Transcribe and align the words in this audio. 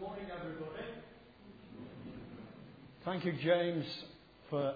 morning, 0.00 0.24
everybody. 0.34 0.88
Thank 3.04 3.24
you, 3.26 3.32
James, 3.32 3.84
for 4.48 4.74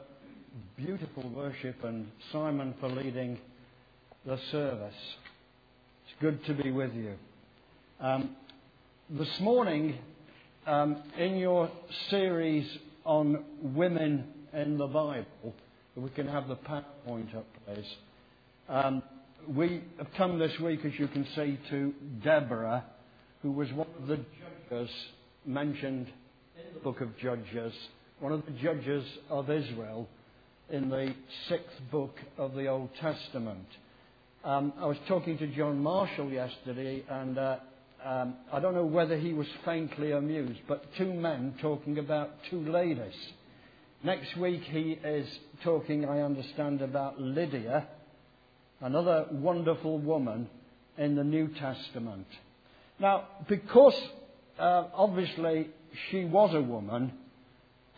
beautiful 0.77 1.31
worship 1.31 1.83
and 1.83 2.09
Simon 2.31 2.75
for 2.79 2.91
leading 2.91 3.39
the 4.27 4.39
service. 4.51 4.95
It's 6.05 6.21
good 6.21 6.45
to 6.45 6.63
be 6.63 6.71
with 6.71 6.93
you. 6.93 7.15
Um, 8.01 8.37
this 9.09 9.41
morning, 9.41 9.97
um, 10.67 11.03
in 11.17 11.37
your 11.37 11.71
series 12.11 12.67
on 13.05 13.45
women 13.63 14.25
in 14.53 14.77
the 14.77 14.87
Bible, 14.89 15.55
we 15.97 16.11
can 16.11 16.29
have 16.29 16.49
the 16.49 16.57
PowerPoint 16.57 17.35
up, 17.35 17.47
please. 17.67 17.95
Um, 18.69 19.03
we 19.49 19.85
have 19.97 20.13
come 20.19 20.39
this 20.39 20.59
week, 20.61 20.85
as 20.85 20.93
you 20.99 21.09
can 21.09 21.27
see, 21.35 21.59
to 21.71 21.95
Deborah, 22.23 22.85
who 23.41 23.53
was 23.53 23.73
one 23.73 23.89
of 23.99 24.07
the 24.07 24.17
judges 24.69 24.91
mentioned 25.47 26.07
in 26.57 26.75
the 26.75 26.81
book 26.81 27.01
of 27.01 27.17
Judges, 27.19 27.73
one 28.21 28.33
of 28.33 28.45
the 28.47 28.53
judges 28.53 29.05
of 29.29 29.51
Israel 29.51 30.09
in 30.71 30.89
the 30.89 31.15
sixth 31.49 31.91
book 31.91 32.17
of 32.39 32.55
the 32.55 32.69
Old 32.69 32.89
Testament. 33.01 33.67
Um, 34.45 34.73
I 34.79 34.87
was 34.87 34.97
talking 35.09 35.39
to 35.39 35.47
John 35.49 35.83
Marshall 35.83 36.31
yesterday, 36.31 37.05
and 37.09 37.39
uh, 37.39 37.57
um, 38.05 38.35
I 38.53 38.61
don't 38.61 38.75
know 38.75 38.85
whether 38.85 39.17
he 39.19 39.33
was 39.33 39.47
faintly 39.65 40.13
amused, 40.13 40.61
but 40.69 40.85
two 40.97 41.13
men 41.13 41.55
talking 41.61 41.99
about 41.99 42.31
two 42.51 42.61
ladies. 42.61 43.15
Next 44.03 44.37
week 44.37 44.63
he 44.65 44.99
is 45.03 45.27
talking, 45.63 46.05
I 46.07 46.21
understand, 46.21 46.83
about 46.83 47.21
Lydia, 47.21 47.89
another 48.81 49.27
wonderful 49.31 49.99
woman 49.99 50.49
in 50.99 51.17
the 51.17 51.25
New 51.25 51.49
Testament. 51.55 52.27
Now, 52.99 53.25
because 53.49 53.99
uh, 54.59 54.85
obviously 54.95 55.69
she 56.11 56.25
was 56.25 56.55
a 56.55 56.61
woman, 56.61 57.13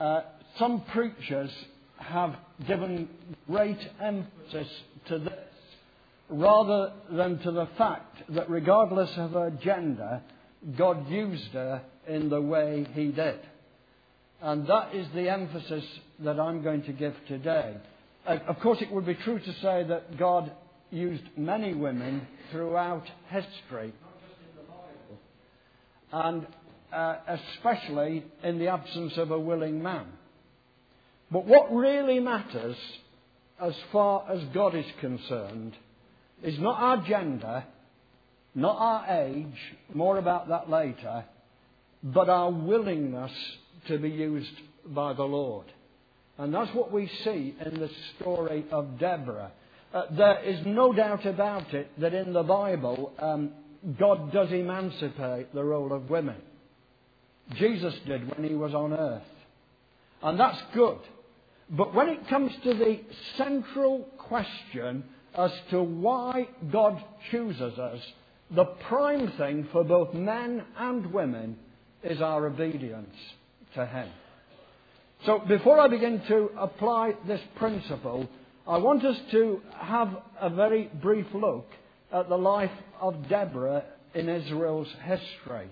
uh, 0.01 0.23
some 0.59 0.82
preachers 0.93 1.51
have 1.98 2.37
given 2.66 3.09
great 3.46 3.79
emphasis 4.02 4.68
to 5.09 5.18
this 5.18 5.32
rather 6.29 6.93
than 7.10 7.38
to 7.38 7.51
the 7.51 7.68
fact 7.79 8.23
that 8.30 8.51
regardless 8.51 9.10
of 9.16 9.32
her 9.32 9.51
gender, 9.63 10.21
God 10.76 11.09
used 11.09 11.52
her 11.52 11.82
in 12.09 12.29
the 12.29 12.40
way 12.40 12.87
He 12.95 13.09
did. 13.09 13.38
And 14.43 14.66
that 14.66 14.95
is 14.95 15.07
the 15.15 15.29
emphasis 15.29 15.85
that 16.20 16.38
I'm 16.38 16.63
going 16.63 16.82
to 16.85 16.93
give 16.93 17.15
today. 17.29 17.76
Uh, 18.26 18.38
of 18.48 18.59
course, 18.60 18.79
it 18.80 18.91
would 18.93 19.07
be 19.07 19.15
true 19.15 19.38
to 19.38 19.52
say 19.63 19.85
that 19.85 20.18
God 20.18 20.51
used 20.91 21.24
many 21.37 21.74
women 21.74 22.26
throughout 22.51 23.04
history, 23.29 23.93
and 26.12 26.46
uh, 26.93 27.16
especially 27.29 28.24
in 28.43 28.59
the 28.59 28.68
absence 28.68 29.12
of 29.16 29.30
a 29.30 29.38
willing 29.38 29.82
man. 29.82 30.07
But 31.30 31.46
what 31.46 31.74
really 31.74 32.21
matters, 32.21 32.76
as 33.60 33.74
far 33.93 34.30
as 34.30 34.40
God 34.54 34.74
is 34.74 34.87
concerned, 35.01 35.74
is 36.43 36.59
not 36.59 36.80
our 36.80 37.07
gender, 37.07 37.65
not 38.54 38.76
our 38.79 39.24
age, 39.24 39.59
more 39.93 40.18
about 40.18 40.48
that 40.48 40.71
later, 40.71 41.24
but 42.02 42.29
our 42.29 42.51
willingness 42.51 43.32
to 43.88 43.98
be 43.98 44.10
used 44.10 44.52
by 44.87 45.13
the 45.13 45.24
Lord. 45.24 45.66
And 46.38 46.54
that's 46.54 46.74
what 46.74 46.93
we 46.93 47.10
see 47.24 47.54
in 47.65 47.80
the 47.80 47.91
story 48.18 48.65
of 48.70 48.98
Deborah. 48.98 49.51
Uh, 49.93 50.02
there 50.16 50.43
is 50.45 50.65
no 50.66 50.93
doubt 50.93 51.24
about 51.24 51.73
it 51.73 51.91
that 51.98 52.13
in 52.13 52.32
the 52.32 52.43
Bible, 52.43 53.13
um, 53.18 53.52
God 53.99 54.32
does 54.32 54.51
emancipate 54.52 55.55
the 55.55 55.65
role 55.65 55.93
of 55.93 56.10
women. 56.10 56.37
Jesus 57.55 57.95
did 58.07 58.37
when 58.37 58.49
he 58.49 58.55
was 58.55 58.74
on 58.74 58.93
earth. 58.93 59.23
And 60.23 60.38
that's 60.38 60.60
good. 60.74 60.99
But 61.71 61.95
when 61.95 62.09
it 62.09 62.29
comes 62.29 62.52
to 62.65 62.74
the 62.74 63.01
central 63.37 64.09
question 64.19 65.04
as 65.36 65.53
to 65.70 65.82
why 65.82 66.48
God 66.70 67.03
chooses 67.31 67.78
us, 67.78 68.00
the 68.50 68.65
prime 68.65 69.32
thing 69.32 69.69
for 69.72 69.84
both 69.84 70.15
men 70.15 70.62
and 70.78 71.12
women 71.12 71.59
is 72.03 72.20
our 72.20 72.47
obedience 72.47 73.15
to 73.75 73.84
Him. 73.84 74.09
So 75.25 75.41
before 75.41 75.81
I 75.81 75.88
begin 75.88 76.22
to 76.28 76.50
apply 76.56 77.15
this 77.26 77.41
principle, 77.56 78.28
I 78.66 78.78
want 78.78 79.04
us 79.04 79.16
to 79.32 79.60
have 79.75 80.16
a 80.41 80.50
very 80.50 80.91
brief 81.03 81.26
look 81.34 81.66
at 82.12 82.28
the 82.28 82.38
life 82.38 82.70
of 83.00 83.28
Deborah 83.28 83.84
in 84.14 84.28
Israel's 84.28 84.92
history. 85.04 85.68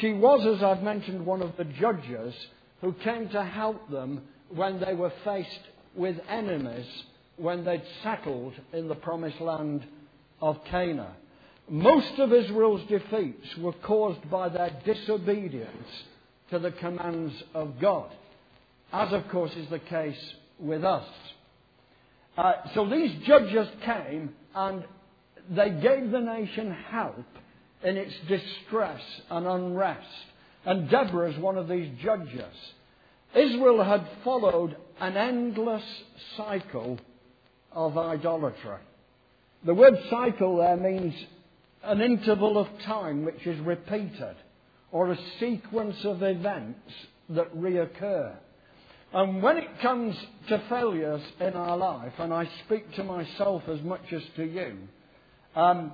She 0.00 0.12
was, 0.12 0.46
as 0.56 0.62
I've 0.62 0.82
mentioned, 0.82 1.24
one 1.24 1.42
of 1.42 1.56
the 1.56 1.64
judges 1.64 2.34
who 2.80 2.92
came 2.92 3.28
to 3.30 3.44
help 3.44 3.90
them 3.90 4.22
when 4.48 4.80
they 4.80 4.94
were 4.94 5.12
faced 5.24 5.60
with 5.94 6.16
enemies 6.28 6.86
when 7.36 7.64
they'd 7.64 7.82
settled 8.02 8.54
in 8.72 8.88
the 8.88 8.94
promised 8.94 9.40
land 9.40 9.84
of 10.40 10.62
Canaan. 10.66 11.12
Most 11.68 12.18
of 12.18 12.32
Israel's 12.32 12.86
defeats 12.88 13.56
were 13.58 13.72
caused 13.72 14.30
by 14.30 14.48
their 14.48 14.70
disobedience 14.84 15.88
to 16.50 16.58
the 16.58 16.72
commands 16.72 17.34
of 17.54 17.80
God, 17.80 18.10
as 18.92 19.12
of 19.12 19.28
course 19.28 19.52
is 19.56 19.68
the 19.70 19.78
case 19.78 20.34
with 20.58 20.84
us. 20.84 21.06
Uh, 22.36 22.52
so 22.74 22.88
these 22.88 23.12
judges 23.26 23.68
came 23.84 24.34
and 24.54 24.84
they 25.50 25.70
gave 25.70 26.10
the 26.10 26.20
nation 26.20 26.70
help 26.90 27.24
in 27.82 27.96
its 27.96 28.14
distress 28.28 29.02
and 29.30 29.46
unrest. 29.46 30.06
And 30.64 30.88
Deborah 30.88 31.30
is 31.30 31.38
one 31.38 31.58
of 31.58 31.68
these 31.68 31.90
judges. 32.02 32.54
Israel 33.34 33.82
had 33.84 34.06
followed 34.22 34.76
an 35.00 35.16
endless 35.16 35.84
cycle 36.36 36.98
of 37.72 37.98
idolatry. 37.98 38.78
The 39.64 39.74
word 39.74 39.94
cycle 40.08 40.58
there 40.58 40.76
means 40.76 41.14
an 41.82 42.00
interval 42.00 42.58
of 42.58 42.68
time 42.86 43.24
which 43.24 43.46
is 43.46 43.58
repeated 43.60 44.36
or 44.92 45.10
a 45.10 45.18
sequence 45.40 45.96
of 46.04 46.22
events 46.22 46.90
that 47.30 47.54
reoccur. 47.56 48.34
And 49.12 49.42
when 49.42 49.58
it 49.58 49.80
comes 49.80 50.16
to 50.48 50.62
failures 50.68 51.22
in 51.40 51.54
our 51.54 51.76
life, 51.76 52.12
and 52.18 52.32
I 52.32 52.48
speak 52.64 52.94
to 52.94 53.04
myself 53.04 53.62
as 53.68 53.80
much 53.82 54.12
as 54.12 54.22
to 54.36 54.44
you, 54.44 54.76
um, 55.54 55.92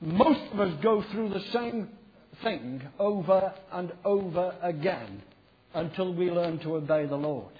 most 0.00 0.40
of 0.52 0.60
us 0.60 0.72
go 0.82 1.04
through 1.12 1.30
the 1.30 1.44
same 1.52 1.88
thing 2.42 2.82
over 2.98 3.52
and 3.72 3.92
over 4.04 4.54
again 4.62 5.22
until 5.74 6.14
we 6.14 6.30
learn 6.30 6.58
to 6.60 6.76
obey 6.76 7.06
the 7.06 7.16
Lord. 7.16 7.52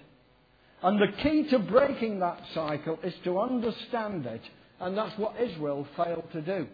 And 0.83 1.01
the 1.01 1.23
key 1.23 1.49
to 1.51 1.59
breaking 1.59 2.21
that 2.21 2.41
cycle 2.55 2.99
is 3.03 3.15
to 3.25 3.41
understand 3.41 4.27
it, 4.27 4.43
and 4.81 4.97
that's 4.97 5.19
what 5.19 5.41
Israel 5.41 5.87
failed 5.97 6.29
to 6.33 6.43
do. 6.43 6.67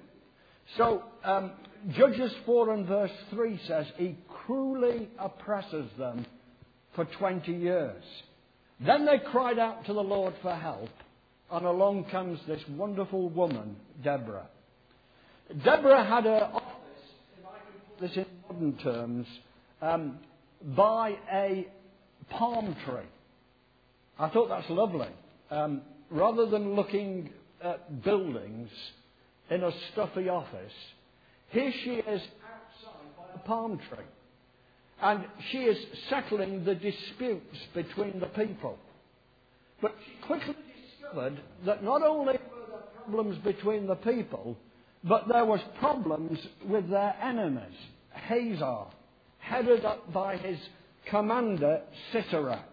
So, 0.77 1.05
um, 1.25 1.53
Judges 1.91 2.33
4 2.45 2.75
and 2.75 2.87
verse 2.87 3.12
3 3.31 3.61
says, 3.67 3.87
He 3.97 4.17
cruelly 4.28 5.09
oppresses 5.19 5.89
them 5.99 6.27
for 6.95 7.05
20 7.05 7.53
years. 7.53 8.03
Then 8.81 9.07
they 9.07 9.19
cried 9.19 9.59
out 9.59 9.84
to 9.87 9.93
the 9.93 10.03
Lord 10.03 10.34
for 10.43 10.55
help, 10.55 10.91
and 11.50 11.66
along 11.66 12.05
comes 12.05 12.38
this 12.47 12.62
wonderful 12.71 13.28
woman, 13.28 13.77
Deborah. 14.03 14.47
Deborah 15.65 16.05
had 16.05 16.25
her 16.25 16.50
office, 16.53 16.66
if 17.38 17.47
I 17.47 17.59
can 17.59 17.81
put 17.88 18.00
this 18.00 18.16
in 18.16 18.27
modern 18.49 18.78
terms, 18.78 19.27
um, 19.83 20.19
by 20.77 21.16
a 21.33 21.66
palm 22.31 22.77
tree. 22.87 23.09
I 24.19 24.28
thought 24.28 24.49
that's 24.49 24.71
lovely. 24.71 25.09
Um, 25.50 25.83
rather 26.10 26.47
than 26.47 26.75
looking 26.75 27.31
at 27.62 28.05
buildings 28.05 28.69
in 29.50 29.65
a 29.65 29.72
stuffy 29.93 30.28
office, 30.28 30.72
here 31.49 31.72
she 31.83 31.94
is 31.94 32.21
outside 32.21 33.16
by 33.16 33.25
a 33.34 33.39
palm 33.39 33.81
tree. 33.89 34.05
And 35.03 35.25
she 35.51 35.59
is 35.59 35.78
settling 36.10 36.65
the 36.65 36.75
disputes 36.75 37.57
between 37.75 38.21
the 38.21 38.27
people. 38.27 38.78
But 39.80 39.95
she 40.04 40.27
quickly 40.27 40.54
discovered 41.10 41.41
that 41.66 41.83
not 41.83 42.03
only 42.03 42.33
were 42.33 42.66
there 42.68 42.80
problems 43.04 43.39
between 43.45 43.86
the 43.86 43.97
people, 43.97 44.57
but 45.04 45.28
there 45.28 45.45
was 45.45 45.60
problems 45.78 46.39
with 46.68 46.89
their 46.91 47.15
enemies. 47.22 47.77
Hazor, 48.12 48.84
headed 49.39 49.84
up 49.84 50.12
by 50.12 50.36
his 50.36 50.59
commander, 51.09 51.83
Sisera. 52.12 52.65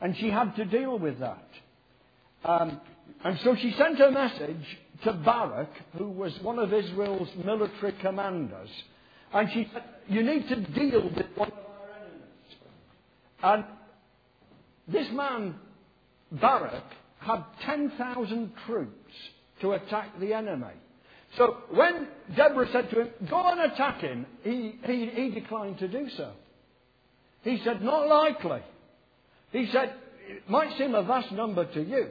And 0.00 0.16
she 0.16 0.30
had 0.30 0.56
to 0.56 0.64
deal 0.64 0.98
with 0.98 1.18
that. 1.20 1.44
Um, 2.44 2.80
and 3.24 3.38
so 3.44 3.54
she 3.56 3.72
sent 3.72 4.00
a 4.00 4.10
message 4.10 4.78
to 5.04 5.12
Barak, 5.12 5.70
who 5.96 6.08
was 6.10 6.32
one 6.42 6.58
of 6.58 6.72
Israel's 6.72 7.28
military 7.44 7.92
commanders. 8.00 8.68
And 9.32 9.48
she 9.52 9.68
said, 9.72 9.84
You 10.08 10.22
need 10.22 10.48
to 10.48 10.56
deal 10.56 11.02
with 11.04 11.26
one 11.34 11.48
of 11.48 11.54
our 11.54 11.88
enemies. 11.98 12.24
And 13.42 13.64
this 14.88 15.06
man, 15.12 15.54
Barak, 16.32 16.84
had 17.20 17.44
10,000 17.64 18.52
troops 18.66 19.14
to 19.60 19.72
attack 19.72 20.18
the 20.18 20.34
enemy. 20.34 20.74
So 21.36 21.58
when 21.70 22.08
Deborah 22.36 22.68
said 22.72 22.90
to 22.90 23.02
him, 23.02 23.08
Go 23.28 23.50
and 23.52 23.72
attack 23.72 24.00
him, 24.00 24.26
he, 24.42 24.78
he, 24.84 25.06
he 25.06 25.30
declined 25.30 25.78
to 25.78 25.88
do 25.88 26.08
so. 26.16 26.32
He 27.42 27.60
said, 27.64 27.82
Not 27.82 28.08
likely. 28.08 28.60
He 29.52 29.68
said, 29.72 29.94
It 30.28 30.48
might 30.48 30.76
seem 30.76 30.94
a 30.94 31.02
vast 31.02 31.30
number 31.32 31.66
to 31.72 31.82
you 31.82 32.08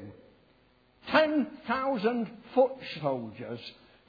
10,000 1.11 2.29
foot 2.53 2.71
soldiers. 3.01 3.59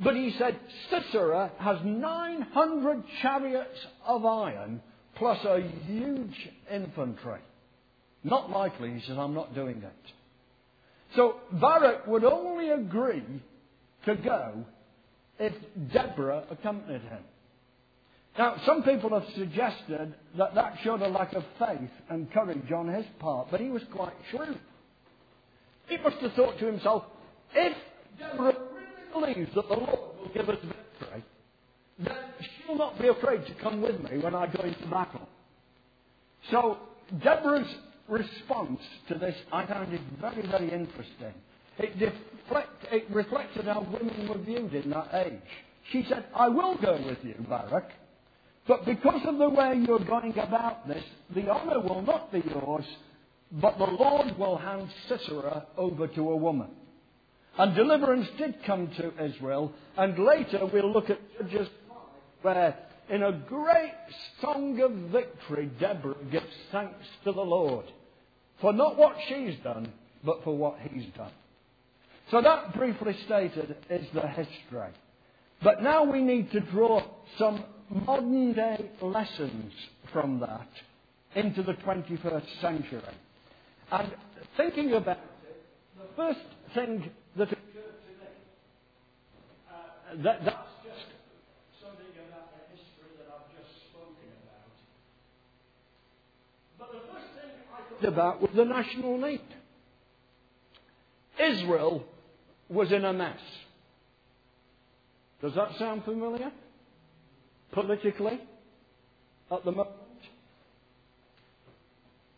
But 0.03 0.17
he 0.17 0.35
said, 0.39 0.59
Sisera 0.91 1.53
has 1.59 1.79
900 1.85 3.05
chariots 3.21 3.79
of 4.07 4.25
iron 4.25 4.81
plus 5.17 5.45
a 5.45 5.61
huge 5.87 6.49
infantry. 6.73 7.41
Not 8.25 8.51
likely, 8.51 8.95
he 8.95 9.01
says, 9.07 9.17
I'm 9.19 9.35
not 9.35 9.55
doing 9.55 9.83
it. 9.83 10.13
So 11.17 11.37
Barak 11.53 12.07
would 12.07 12.25
only 12.25 12.71
agree 12.71 13.25
to 14.05 14.15
go 14.17 14.65
if 15.39 15.53
Deborah 15.93 16.45
accompanied 16.51 17.03
him. 17.03 17.23
Now, 18.39 18.57
some 18.65 18.83
people 18.85 19.11
have 19.19 19.29
suggested 19.35 20.15
that 20.39 20.55
that 20.55 20.79
showed 20.85 21.03
a 21.03 21.09
lack 21.09 21.33
of 21.33 21.45
faith 21.59 21.91
and 22.09 22.31
courage 22.33 22.71
on 22.73 22.89
his 22.89 23.05
part, 23.19 23.49
but 23.51 23.61
he 23.61 23.71
was 23.71 23.83
quite 23.93 24.15
shrewd. 24.31 24.59
He 25.89 25.97
must 25.99 26.17
have 26.19 26.33
thought 26.35 26.59
to 26.59 26.67
himself, 26.67 27.05
if 27.55 27.77
Deborah 28.19 28.55
really 29.13 29.35
believes 29.35 29.55
that 29.57 29.69
the 29.69 29.75
Lord 29.75 30.17
will 30.19 30.31
give 30.33 30.49
us 30.49 30.59
victory, 30.63 31.25
then 31.99 32.17
she'll 32.41 32.79
not 32.79 33.01
be 33.01 33.09
afraid 33.09 33.45
to 33.47 33.55
come 33.55 33.83
with 33.83 34.01
me 34.01 34.19
when 34.19 34.35
I 34.35 34.47
go 34.47 34.63
into 34.63 34.87
battle. 34.87 35.29
So, 36.53 36.79
Deborah's 37.23 37.67
response 38.11 38.81
to 39.09 39.15
this, 39.15 39.37
I 39.53 39.67
found 39.67 39.93
it 39.93 40.01
very, 40.21 40.47
very 40.47 40.73
interesting. 40.73 41.35
It, 41.79 41.99
deflect, 41.99 42.87
it 42.93 43.07
reflected 43.11 43.65
how 43.65 43.81
women 43.81 44.29
were 44.29 44.39
viewed 44.39 44.75
in 44.75 44.91
that 44.91 45.15
age. 45.15 45.41
She 45.93 46.05
said, 46.09 46.27
I 46.35 46.49
will 46.49 46.77
go 46.77 47.01
with 47.07 47.19
you, 47.23 47.35
Barak, 47.49 47.91
but 48.67 48.85
because 48.85 49.23
of 49.27 49.39
the 49.39 49.49
way 49.49 49.83
you're 49.87 50.05
going 50.05 50.39
about 50.39 50.87
this, 50.87 51.03
the 51.35 51.49
honour 51.49 51.81
will 51.81 52.03
not 52.03 52.31
be 52.31 52.41
yours, 52.41 52.85
but 53.53 53.79
the 53.79 53.85
Lord 53.85 54.39
will 54.39 54.57
hand 54.57 54.89
Sisera 55.09 55.67
over 55.77 56.07
to 56.07 56.31
a 56.31 56.37
woman. 56.37 56.69
And 57.59 57.75
deliverance 57.75 58.29
did 58.39 58.55
come 58.65 58.89
to 58.99 59.25
Israel, 59.25 59.73
and 59.97 60.19
later 60.19 60.67
we'll 60.73 60.93
look 60.93 61.11
at 61.11 61.19
Judges 61.39 61.69
5, 61.89 61.97
where 62.43 62.79
in 63.09 63.25
a 63.25 63.33
great 63.33 63.93
song 64.41 64.81
of 64.81 64.93
victory, 65.11 65.69
Deborah 65.81 66.15
gives 66.31 66.47
thanks 66.71 67.07
to 67.25 67.33
the 67.33 67.41
Lord 67.41 67.87
for 68.61 68.73
not 68.73 68.97
what 68.97 69.17
she's 69.29 69.57
done, 69.65 69.93
but 70.25 70.45
for 70.45 70.57
what 70.57 70.79
he's 70.81 71.07
done. 71.17 71.33
So 72.31 72.41
that 72.41 72.75
briefly 72.75 73.17
stated 73.27 73.77
is 73.89 74.07
the 74.15 74.27
history. 74.29 74.91
But 75.63 75.83
now 75.83 76.05
we 76.05 76.21
need 76.21 76.51
to 76.53 76.61
draw 76.61 77.03
some 77.39 77.65
modern 77.91 78.53
day 78.53 78.91
lessons 79.03 79.73
from 80.13 80.41
that 80.41 80.69
into 81.35 81.63
the 81.63 81.73
21st 81.75 82.61
century. 82.61 83.03
And 83.91 84.13
thinking 84.57 84.93
about 84.93 85.19
it, 85.19 85.65
the 85.99 86.15
first 86.17 86.41
thing 86.75 87.11
that 87.37 87.49
occurred 87.49 87.75
to 87.75 88.13
me, 88.15 88.31
uh, 89.69 90.23
that, 90.23 90.45
that's 90.45 90.71
just 90.85 91.11
something 91.83 92.15
about 92.29 92.55
the 92.55 92.63
history 92.77 93.11
that 93.19 93.27
I've 93.27 93.51
just 93.59 93.91
spoken 93.91 94.31
about. 94.47 94.71
But 96.79 96.93
the 96.93 97.13
first 97.13 97.31
thought 98.01 98.09
about 98.09 98.41
was 98.41 98.51
the 98.55 98.65
national 98.65 99.19
need. 99.19 99.41
Israel 101.39 102.05
was 102.69 102.93
in 102.93 103.05
a 103.05 103.13
mess. 103.13 103.39
Does 105.43 105.55
that 105.55 105.77
sound 105.79 106.05
familiar? 106.05 106.53
Politically, 107.73 108.41
at 109.51 109.65
the 109.65 109.73
moment. 109.73 109.97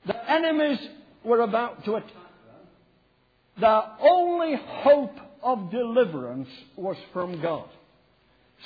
The 0.06 0.30
enemies 0.30 0.78
were 1.24 1.40
about 1.40 1.84
to 1.84 1.96
attack 1.96 2.12
them. 2.12 3.60
Their 3.60 3.82
only 4.00 4.54
hope 4.56 5.16
of 5.42 5.70
deliverance 5.70 6.48
was 6.76 6.96
from 7.12 7.40
God. 7.40 7.68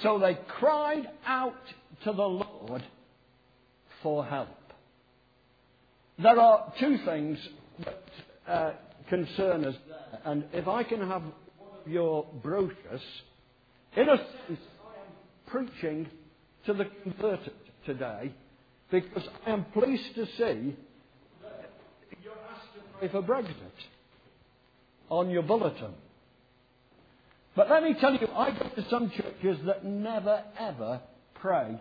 So 0.03 0.19
they 0.19 0.39
cried 0.59 1.09
out 1.27 1.55
to 2.05 2.13
the 2.13 2.23
Lord 2.23 2.85
for 4.03 4.25
help. 4.25 4.49
There 6.19 6.41
are 6.41 6.73
two 6.81 6.97
things 7.05 7.39
that 7.85 8.05
uh, 8.49 8.73
concern 9.09 9.67
us 9.67 9.75
and 10.25 10.45
if 10.53 10.67
I 10.67 10.83
can 10.83 11.07
have 11.07 11.23
your 11.87 12.27
brochures, 12.43 13.03
in 13.97 14.09
a 14.09 14.17
sense, 14.17 14.27
I 14.49 15.01
am 15.01 15.07
preaching 15.47 16.09
to 16.65 16.73
the 16.73 16.87
converted 17.03 17.53
today 17.85 18.33
because 18.91 19.29
I 19.47 19.51
am 19.51 19.67
pleased 19.67 20.15
to 20.15 20.27
see 20.27 20.75
that 21.43 21.71
you're 22.23 22.33
asked 22.51 22.75
to 22.75 22.99
pray 22.99 23.09
for 23.09 23.23
Brexit 23.23 23.55
on 25.11 25.31
your 25.31 25.43
bulletin. 25.43 25.93
But 27.55 27.71
let 27.71 27.83
me 27.83 27.95
tell 28.01 28.15
you, 28.15 28.27
I 28.35 28.51
go 28.51 28.69
to 28.69 28.89
some 28.91 29.11
churches 29.11 29.59
that 29.67 29.85
never 29.85 30.43
ever 30.59 31.01
pray 31.35 31.79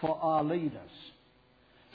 for 0.00 0.18
our 0.20 0.44
leaders. 0.44 0.90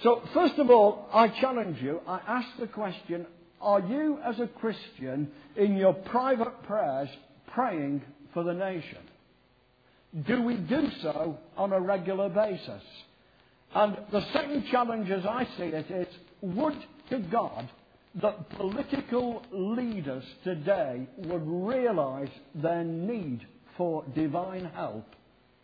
So, 0.04 0.22
first 0.34 0.56
of 0.60 0.70
all, 0.70 1.08
I 1.14 1.30
challenge 1.30 1.82
you, 1.82 2.02
I 2.06 2.20
ask 2.28 2.48
the 2.60 2.68
question 2.68 3.26
are 3.62 3.80
you, 3.80 4.20
as 4.26 4.38
a 4.42 4.48
Christian, 4.48 5.30
in 5.56 5.78
your 5.78 5.94
private 5.94 6.64
prayers, 6.64 7.08
praying 7.54 8.02
for 8.34 8.44
the 8.44 8.54
nation? 8.54 8.98
Do 10.28 10.42
we 10.42 10.56
do 10.58 10.90
so 11.02 11.40
on 11.56 11.72
a 11.72 11.80
regular 11.80 12.28
basis? 12.28 12.84
And 13.74 13.98
the 14.12 14.22
second 14.34 14.66
challenge, 14.70 15.10
as 15.10 15.26
I 15.26 15.48
see 15.58 15.64
it, 15.64 15.90
is 15.90 16.08
would 16.42 16.76
to 17.10 17.20
God 17.20 17.70
that 18.22 18.50
political 18.50 19.42
leaders 19.54 20.26
today 20.44 21.08
would 21.20 21.44
realize 21.48 22.30
their 22.54 22.84
need 22.84 23.48
for 23.78 24.04
divine 24.14 24.66
help 24.76 25.08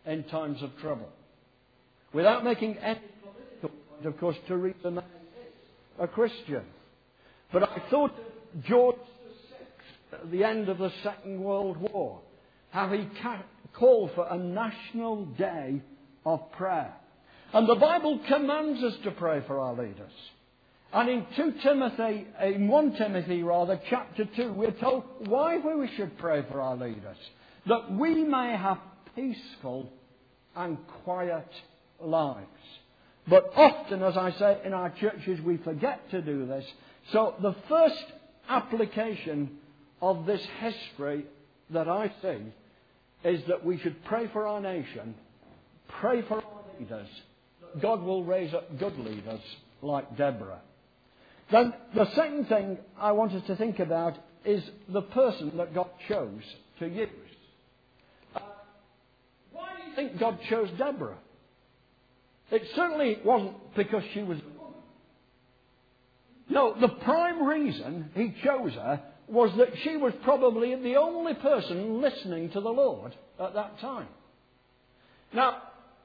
in 0.05 0.23
times 0.23 0.63
of 0.63 0.71
trouble. 0.79 1.09
Without 2.13 2.45
making 2.45 2.77
any 2.77 3.01
of 4.05 4.17
course, 4.19 4.35
Theresa 4.47 4.91
May 4.91 5.01
a 5.99 6.07
Christian. 6.07 6.63
But 7.51 7.63
I 7.63 7.81
thought 7.89 8.11
George 8.67 8.95
VI 8.95 10.17
at 10.17 10.31
the 10.31 10.43
end 10.43 10.69
of 10.69 10.77
the 10.77 10.91
Second 11.03 11.41
World 11.41 11.77
War, 11.77 12.21
how 12.71 12.91
he 12.91 13.07
called 13.73 14.11
for 14.15 14.27
a 14.29 14.37
national 14.37 15.25
day 15.25 15.81
of 16.25 16.51
prayer. 16.53 16.93
And 17.53 17.67
the 17.67 17.75
Bible 17.75 18.19
commands 18.27 18.83
us 18.83 18.93
to 19.03 19.11
pray 19.11 19.43
for 19.47 19.59
our 19.59 19.73
leaders. 19.73 20.11
And 20.91 21.09
in 21.09 21.25
2 21.35 21.53
Timothy, 21.61 22.27
in 22.41 22.67
1 22.67 22.95
Timothy 22.95 23.43
rather, 23.43 23.79
chapter 23.89 24.25
2, 24.35 24.53
we're 24.53 24.71
told 24.71 25.03
why 25.27 25.57
we 25.57 25.89
should 25.95 26.17
pray 26.17 26.43
for 26.49 26.61
our 26.61 26.75
leaders. 26.75 27.17
That 27.67 27.91
we 27.91 28.23
may 28.23 28.55
have 28.57 28.79
peaceful 29.15 29.89
and 30.55 30.77
quiet 31.03 31.47
lives. 31.99 32.47
But 33.29 33.51
often, 33.55 34.01
as 34.01 34.17
I 34.17 34.31
say, 34.31 34.57
in 34.65 34.73
our 34.73 34.89
churches 34.89 35.39
we 35.41 35.57
forget 35.57 36.09
to 36.11 36.21
do 36.21 36.47
this. 36.47 36.65
So 37.11 37.35
the 37.41 37.55
first 37.67 38.03
application 38.47 39.51
of 40.01 40.25
this 40.25 40.41
history 40.59 41.25
that 41.69 41.87
I 41.87 42.11
see 42.21 42.39
is 43.23 43.41
that 43.47 43.63
we 43.63 43.77
should 43.77 44.03
pray 44.05 44.27
for 44.33 44.47
our 44.47 44.61
nation, 44.61 45.13
pray 45.99 46.23
for 46.23 46.35
our 46.35 46.63
leaders. 46.79 47.07
God 47.81 48.01
will 48.01 48.23
raise 48.23 48.53
up 48.53 48.79
good 48.79 48.97
leaders 48.97 49.41
like 49.81 50.17
Deborah. 50.17 50.61
Then 51.51 51.73
the 51.93 52.09
second 52.15 52.47
thing 52.47 52.77
I 52.97 53.11
want 53.11 53.33
us 53.33 53.45
to 53.47 53.55
think 53.55 53.79
about 53.79 54.17
is 54.45 54.63
the 54.87 55.01
person 55.01 55.57
that 55.57 55.73
God 55.75 55.89
chose 56.07 56.41
to 56.79 56.87
use. 56.87 57.09
Uh, 58.35 58.39
why 59.51 59.69
do 59.75 59.89
you 59.89 59.95
think 59.95 60.19
God 60.19 60.39
chose 60.49 60.69
Deborah? 60.77 61.17
It 62.51 62.63
certainly 62.75 63.19
wasn't 63.23 63.75
because 63.75 64.03
she 64.13 64.23
was. 64.23 64.37
No, 66.49 66.73
the 66.79 66.87
prime 66.87 67.43
reason 67.45 68.09
he 68.15 68.33
chose 68.43 68.73
her 68.73 69.01
was 69.27 69.51
that 69.57 69.69
she 69.83 69.97
was 69.97 70.13
probably 70.23 70.73
the 70.75 70.95
only 70.95 71.35
person 71.35 72.01
listening 72.01 72.49
to 72.51 72.61
the 72.61 72.69
Lord 72.69 73.15
at 73.39 73.53
that 73.53 73.79
time. 73.79 74.07
Now, 75.31 75.61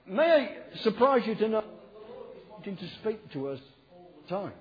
may 0.07 0.23
I 0.23 0.83
surprise 0.83 1.23
you 1.27 1.35
to 1.37 1.49
know 1.49 1.61
that 1.63 1.93
the 1.95 2.13
Lord 2.13 2.37
is 2.37 2.51
wanting 2.51 2.77
to 2.77 2.89
speak 3.01 3.33
to 3.33 3.49
us 3.49 3.61
all 3.95 4.11
the 4.23 4.35
time. 4.35 4.53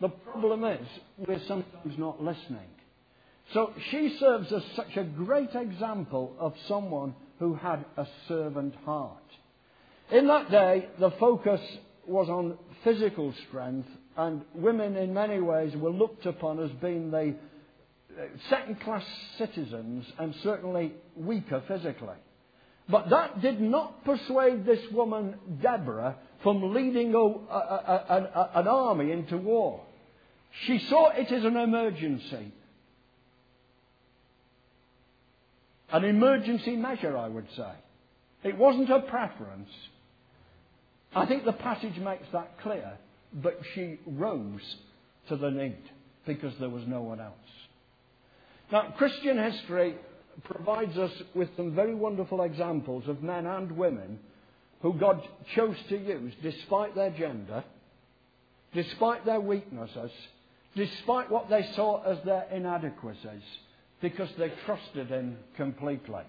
The 0.00 0.08
problem 0.08 0.64
is, 0.64 0.86
we're 1.18 1.40
sometimes 1.48 1.98
not 1.98 2.22
listening. 2.22 2.68
So 3.52 3.72
she 3.90 4.16
serves 4.20 4.52
as 4.52 4.62
such 4.76 4.96
a 4.96 5.04
great 5.04 5.54
example 5.54 6.34
of 6.38 6.54
someone 6.68 7.14
who 7.38 7.54
had 7.54 7.84
a 7.96 8.06
servant 8.28 8.74
heart. 8.84 9.18
In 10.10 10.26
that 10.28 10.50
day, 10.50 10.88
the 10.98 11.10
focus 11.12 11.60
was 12.06 12.28
on 12.28 12.58
physical 12.84 13.32
strength, 13.48 13.88
and 14.16 14.42
women 14.54 14.96
in 14.96 15.14
many 15.14 15.40
ways 15.40 15.74
were 15.76 15.90
looked 15.90 16.26
upon 16.26 16.60
as 16.60 16.70
being 16.82 17.10
the 17.10 17.34
uh, 18.16 18.22
second 18.48 18.80
class 18.80 19.04
citizens 19.38 20.04
and 20.18 20.34
certainly 20.42 20.92
weaker 21.16 21.62
physically. 21.66 22.16
But 22.88 23.08
that 23.10 23.40
did 23.40 23.60
not 23.60 24.04
persuade 24.04 24.66
this 24.66 24.80
woman, 24.92 25.36
Deborah, 25.62 26.16
from 26.42 26.74
leading 26.74 27.14
a, 27.14 27.18
a, 27.18 27.20
a, 27.24 28.50
an 28.60 28.68
army 28.68 29.10
into 29.10 29.38
war. 29.38 29.80
She 30.66 30.78
saw 30.90 31.10
it 31.10 31.32
as 31.32 31.44
an 31.44 31.56
emergency. 31.56 32.52
An 35.90 36.04
emergency 36.04 36.76
measure, 36.76 37.16
I 37.16 37.28
would 37.28 37.48
say. 37.56 37.72
It 38.44 38.58
wasn't 38.58 38.88
her 38.88 39.00
preference. 39.00 39.70
I 41.14 41.26
think 41.26 41.44
the 41.44 41.52
passage 41.52 41.96
makes 41.98 42.26
that 42.32 42.60
clear. 42.60 42.98
But 43.32 43.60
she 43.74 43.98
rose 44.06 44.76
to 45.28 45.36
the 45.36 45.50
need 45.50 45.78
because 46.26 46.54
there 46.60 46.70
was 46.70 46.84
no 46.86 47.02
one 47.02 47.20
else. 47.20 47.34
Now, 48.70 48.94
Christian 48.96 49.38
history 49.38 49.96
provides 50.44 50.96
us 50.96 51.12
with 51.34 51.48
some 51.56 51.74
very 51.74 51.94
wonderful 51.94 52.42
examples 52.42 53.08
of 53.08 53.22
men 53.22 53.46
and 53.46 53.72
women 53.72 54.18
who 54.82 54.94
God 54.94 55.22
chose 55.54 55.76
to 55.88 55.96
use 55.96 56.32
despite 56.42 56.94
their 56.94 57.10
gender, 57.10 57.64
despite 58.72 59.24
their 59.24 59.40
weaknesses, 59.40 60.10
despite 60.76 61.30
what 61.30 61.48
they 61.48 61.66
saw 61.74 62.02
as 62.02 62.18
their 62.24 62.46
inadequacies, 62.52 63.42
because 64.00 64.28
they 64.38 64.52
trusted 64.66 65.08
Him 65.08 65.38
completely. 65.56 66.22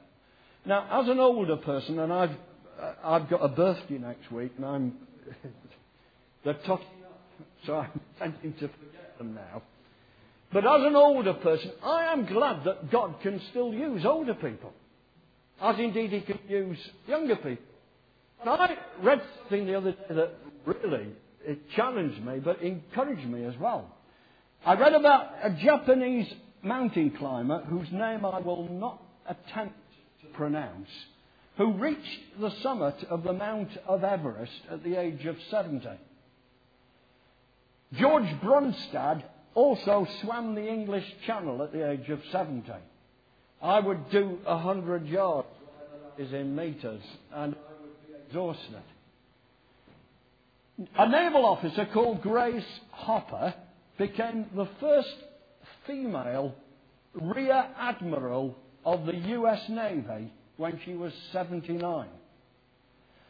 Now, 0.65 1.01
as 1.01 1.09
an 1.09 1.19
older 1.19 1.57
person, 1.57 1.99
and 1.99 2.13
I've, 2.13 2.35
Uh, 2.79 2.93
I've 3.03 3.29
got 3.29 3.37
a 3.37 3.47
birthday 3.47 3.97
next 3.97 4.31
week, 4.31 4.51
and 4.57 4.65
I'm, 4.65 4.93
they're 6.43 6.59
totting 6.65 6.85
up, 7.05 7.21
so 7.65 7.75
I'm 7.75 8.01
tending 8.19 8.53
to 8.53 8.67
forget 8.67 9.17
them 9.17 9.35
now. 9.35 9.61
But 10.51 10.65
as 10.65 10.85
an 10.85 10.95
older 10.95 11.33
person, 11.33 11.71
I 11.83 12.11
am 12.13 12.25
glad 12.25 12.65
that 12.65 12.91
God 12.91 13.15
can 13.21 13.41
still 13.49 13.73
use 13.73 14.05
older 14.05 14.33
people, 14.33 14.73
as 15.61 15.77
indeed 15.79 16.11
He 16.11 16.21
can 16.21 16.39
use 16.47 16.77
younger 17.07 17.35
people. 17.35 17.65
And 18.41 18.49
I 18.49 18.77
read 19.01 19.21
something 19.39 19.65
the 19.65 19.75
other 19.75 19.91
day 19.91 19.97
that 20.09 20.31
really 20.65 21.07
it 21.45 21.59
challenged 21.75 22.23
me, 22.23 22.39
but 22.39 22.61
encouraged 22.61 23.27
me 23.27 23.45
as 23.45 23.53
well. 23.59 23.89
I 24.65 24.73
read 24.73 24.93
about 24.93 25.31
a 25.43 25.51
Japanese 25.63 26.31
mountain 26.63 27.11
climber 27.11 27.63
whose 27.65 27.87
name 27.91 28.25
I 28.25 28.39
will 28.39 28.67
not 28.67 29.01
attempt 29.27 29.75
to 30.21 30.27
pronounce, 30.37 30.89
who 31.57 31.73
reached 31.73 32.39
the 32.39 32.51
summit 32.61 32.95
of 33.09 33.23
the 33.23 33.33
Mount 33.33 33.69
of 33.87 34.03
Everest 34.03 34.61
at 34.69 34.83
the 34.83 34.99
age 34.99 35.25
of 35.25 35.37
70. 35.49 35.87
George 37.93 38.27
Brunstad 38.43 39.23
also 39.53 40.05
swam 40.21 40.53
the 40.53 40.67
English 40.67 41.05
Channel 41.25 41.63
at 41.63 41.71
the 41.71 41.89
age 41.89 42.09
of 42.09 42.19
70. 42.31 42.71
I 43.61 43.79
would 43.79 44.09
do 44.11 44.37
100 44.43 45.07
yards, 45.07 45.47
is 46.17 46.33
in 46.33 46.55
metres, 46.55 47.01
and 47.33 47.55
I 47.55 47.81
would 47.81 48.07
be 48.07 48.13
exhausted. 48.27 48.83
A 50.97 51.09
naval 51.09 51.45
officer 51.45 51.87
called 51.93 52.21
Grace 52.21 52.65
Hopper 52.91 53.53
became 53.97 54.45
the 54.55 54.67
first 54.81 55.15
female 55.87 56.53
Rear 57.13 57.69
Admiral 57.79 58.57
of 58.85 59.05
the 59.05 59.15
US 59.15 59.61
Navy 59.69 60.33
when 60.57 60.79
she 60.85 60.93
was 60.93 61.13
79. 61.31 62.07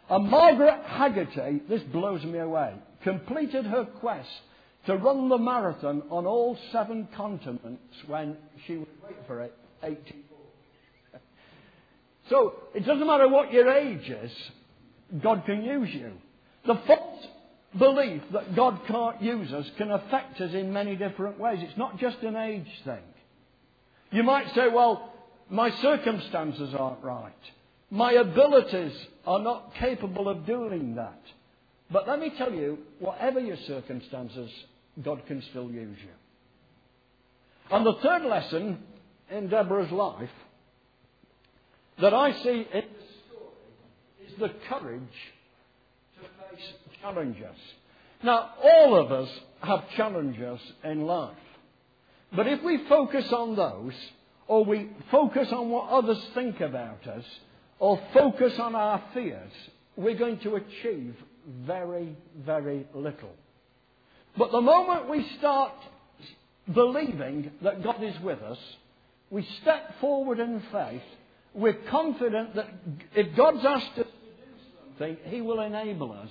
And 0.09 0.29
Margaret 0.29 0.83
Hagerty, 0.85 1.67
this 1.67 1.81
blows 1.91 2.23
me 2.23 2.39
away, 2.39 2.73
completed 3.03 3.65
her 3.65 3.85
quest 3.85 4.29
to 4.85 4.95
run 4.97 5.29
the 5.29 5.37
marathon 5.37 6.03
on 6.11 6.25
all 6.27 6.57
seven 6.71 7.07
continents 7.15 7.93
when 8.05 8.37
she 8.67 8.77
was, 8.77 8.87
wait 9.03 9.15
for 9.25 9.41
it, 9.41 9.53
84. 9.81 10.39
so 12.29 12.53
it 12.75 12.85
doesn't 12.85 13.07
matter 13.07 13.27
what 13.27 13.51
your 13.51 13.71
age 13.71 14.09
is, 14.09 14.31
God 15.23 15.43
can 15.45 15.63
use 15.63 15.89
you. 15.91 16.11
The 16.67 16.79
false 16.87 17.25
belief 17.77 18.21
that 18.31 18.55
God 18.55 18.79
can't 18.87 19.21
use 19.21 19.51
us 19.51 19.65
can 19.77 19.91
affect 19.91 20.39
us 20.39 20.53
in 20.53 20.71
many 20.71 20.95
different 20.95 21.39
ways. 21.39 21.59
It's 21.61 21.77
not 21.77 21.99
just 21.99 22.17
an 22.19 22.35
age 22.35 22.67
thing. 22.83 23.03
You 24.11 24.23
might 24.23 24.53
say, 24.53 24.67
well, 24.69 25.14
my 25.49 25.69
circumstances 25.81 26.73
aren't 26.77 27.03
right. 27.03 27.33
My 27.91 28.13
abilities 28.13 28.93
are 29.25 29.39
not 29.39 29.73
capable 29.75 30.27
of 30.27 30.45
doing 30.45 30.95
that. 30.95 31.21
But 31.91 32.07
let 32.07 32.19
me 32.19 32.31
tell 32.37 32.51
you, 32.51 32.79
whatever 32.99 33.39
your 33.39 33.57
circumstances, 33.67 34.49
God 35.03 35.21
can 35.27 35.41
still 35.51 35.69
use 35.69 35.97
you. 36.01 36.09
And 37.71 37.85
the 37.85 37.95
third 38.01 38.23
lesson 38.23 38.79
in 39.29 39.49
Deborah's 39.49 39.91
life 39.91 40.29
that 42.01 42.13
I 42.13 42.31
see 42.43 42.67
in 42.73 42.83
the 42.83 43.05
story 43.29 44.27
is 44.27 44.33
the 44.39 44.49
courage 44.67 45.01
to 46.15 46.55
face 46.55 46.73
challenges. 47.01 47.55
Now, 48.23 48.49
all 48.63 48.95
of 48.99 49.11
us 49.11 49.29
have 49.61 49.89
challenges 49.95 50.59
in 50.83 51.05
life. 51.05 51.37
But 52.35 52.47
if 52.47 52.63
we 52.63 52.85
focus 52.89 53.31
on 53.31 53.55
those, 53.55 53.93
or 54.47 54.63
we 54.63 54.89
focus 55.11 55.47
on 55.51 55.69
what 55.69 55.89
others 55.89 56.19
think 56.33 56.61
about 56.61 57.05
us, 57.07 57.25
or 57.79 57.99
focus 58.13 58.57
on 58.59 58.75
our 58.75 59.03
fears, 59.13 59.51
we're 59.95 60.17
going 60.17 60.39
to 60.39 60.55
achieve 60.55 61.15
very, 61.65 62.15
very 62.45 62.85
little. 62.93 63.33
But 64.37 64.51
the 64.51 64.61
moment 64.61 65.09
we 65.09 65.27
start 65.39 65.73
believing 66.73 67.51
that 67.61 67.83
God 67.83 68.03
is 68.03 68.19
with 68.21 68.41
us, 68.41 68.57
we 69.29 69.47
step 69.61 69.99
forward 69.99 70.39
in 70.39 70.61
faith, 70.71 71.01
we're 71.53 71.81
confident 71.89 72.55
that 72.55 72.69
if 73.15 73.35
God's 73.35 73.65
asked 73.65 73.97
us 73.97 73.97
to 73.97 74.03
do 74.03 74.09
something, 74.97 75.17
He 75.25 75.41
will 75.41 75.61
enable 75.61 76.11
us. 76.11 76.29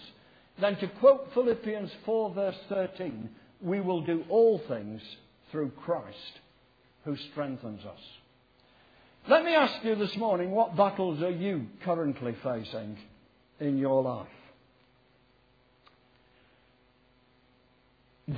Then, 0.61 0.77
to 0.77 0.87
quote 0.87 1.31
Philippians 1.35 1.91
4, 2.05 2.35
verse 2.35 2.57
13, 2.69 3.29
we 3.61 3.81
will 3.81 4.03
do 4.03 4.25
all 4.29 4.61
things 4.69 5.03
through 5.51 5.71
Christ 5.85 6.41
who 7.05 7.17
strengthens 7.33 7.85
us. 7.85 8.01
Let 9.29 9.45
me 9.45 9.55
ask 9.55 9.85
you 9.85 9.95
this 9.95 10.17
morning 10.17 10.51
what 10.51 10.77
battles 10.77 11.23
are 11.23 11.31
you 11.31 11.67
currently 11.85 12.37
facing 12.43 12.99
in 13.61 13.79
your 13.79 14.03
life? 14.03 14.27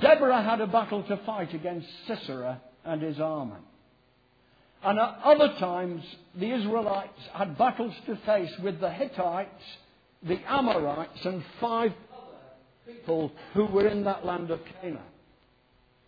Deborah 0.01 0.43
had 0.43 0.61
a 0.61 0.67
battle 0.67 1.03
to 1.03 1.17
fight 1.25 1.53
against 1.53 1.87
Sisera 2.07 2.61
and 2.85 3.01
his 3.01 3.19
army. 3.19 3.55
And 4.83 4.99
at 4.99 5.19
other 5.23 5.53
times, 5.59 6.03
the 6.35 6.51
Israelites 6.51 7.19
had 7.33 7.57
battles 7.57 7.93
to 8.05 8.15
face 8.25 8.51
with 8.61 8.79
the 8.79 8.91
Hittites, 8.91 9.63
the 10.23 10.39
Amorites, 10.47 11.25
and 11.25 11.43
five 11.59 11.93
other 12.13 12.93
people 12.93 13.31
who 13.53 13.65
were 13.65 13.87
in 13.87 14.03
that 14.03 14.25
land 14.25 14.51
of 14.51 14.59
Canaan. 14.81 14.99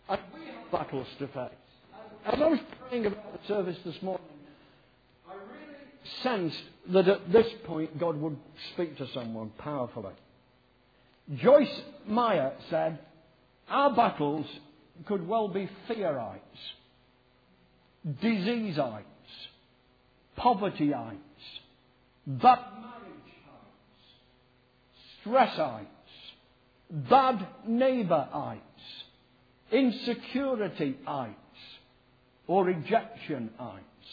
And 0.08 0.20
we 0.34 0.46
have 0.46 0.70
battles 0.70 1.08
to 1.18 1.26
face. 1.28 1.69
As 2.26 2.34
I 2.34 2.46
was 2.48 2.58
praying 2.88 3.06
about 3.06 3.32
the 3.32 3.48
service 3.48 3.76
this 3.84 4.00
morning, 4.02 4.26
I 5.28 5.34
really 5.34 5.42
sensed 6.22 6.62
that 6.92 7.08
at 7.08 7.32
this 7.32 7.46
point 7.64 7.98
God 7.98 8.16
would 8.20 8.36
speak 8.74 8.98
to 8.98 9.06
someone 9.14 9.50
powerfully. 9.58 10.12
Joyce 11.36 11.80
Meyer 12.06 12.52
said, 12.68 12.98
our 13.68 13.94
battles 13.94 14.46
could 15.06 15.26
well 15.26 15.48
be 15.48 15.70
fearites, 15.88 16.40
diseaseites, 18.22 19.04
povertyites, 20.38 21.16
bad 22.26 22.58
marriageites, 22.84 23.46
stressites, 25.24 25.86
bad 26.90 27.46
neighbourites, 27.68 28.58
insecurityites, 29.72 31.34
or 32.50 32.64
rejection 32.64 33.48
rejectionites. 33.60 34.10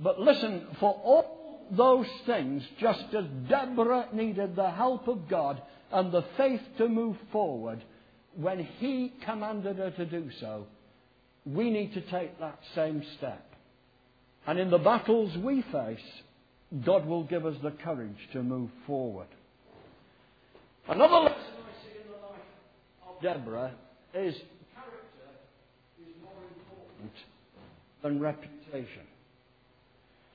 But 0.00 0.18
listen, 0.18 0.66
for 0.80 0.90
all 1.04 1.68
those 1.70 2.08
things, 2.26 2.64
just 2.80 3.04
as 3.16 3.24
Deborah 3.48 4.08
needed 4.12 4.56
the 4.56 4.72
help 4.72 5.06
of 5.06 5.28
God 5.28 5.62
and 5.92 6.10
the 6.10 6.24
faith 6.36 6.60
to 6.78 6.88
move 6.88 7.16
forward, 7.30 7.84
when 8.34 8.64
He 8.80 9.12
commanded 9.24 9.76
her 9.76 9.92
to 9.92 10.04
do 10.04 10.28
so, 10.40 10.66
we 11.46 11.70
need 11.70 11.94
to 11.94 12.00
take 12.00 12.40
that 12.40 12.58
same 12.74 13.04
step. 13.16 13.46
And 14.48 14.58
in 14.58 14.70
the 14.70 14.78
battles 14.78 15.38
we 15.38 15.62
face, 15.70 16.00
God 16.84 17.06
will 17.06 17.22
give 17.22 17.46
us 17.46 17.54
the 17.62 17.70
courage 17.70 18.28
to 18.32 18.42
move 18.42 18.70
forward. 18.88 19.28
Another 20.88 21.14
lesson 21.14 21.36
I 21.38 21.84
see 21.84 21.96
in 21.96 22.08
the 22.08 22.26
life 22.26 22.40
of 23.08 23.22
Deborah 23.22 23.72
is 24.14 24.34
important 27.04 27.12
than 28.02 28.20
reputation. 28.20 29.02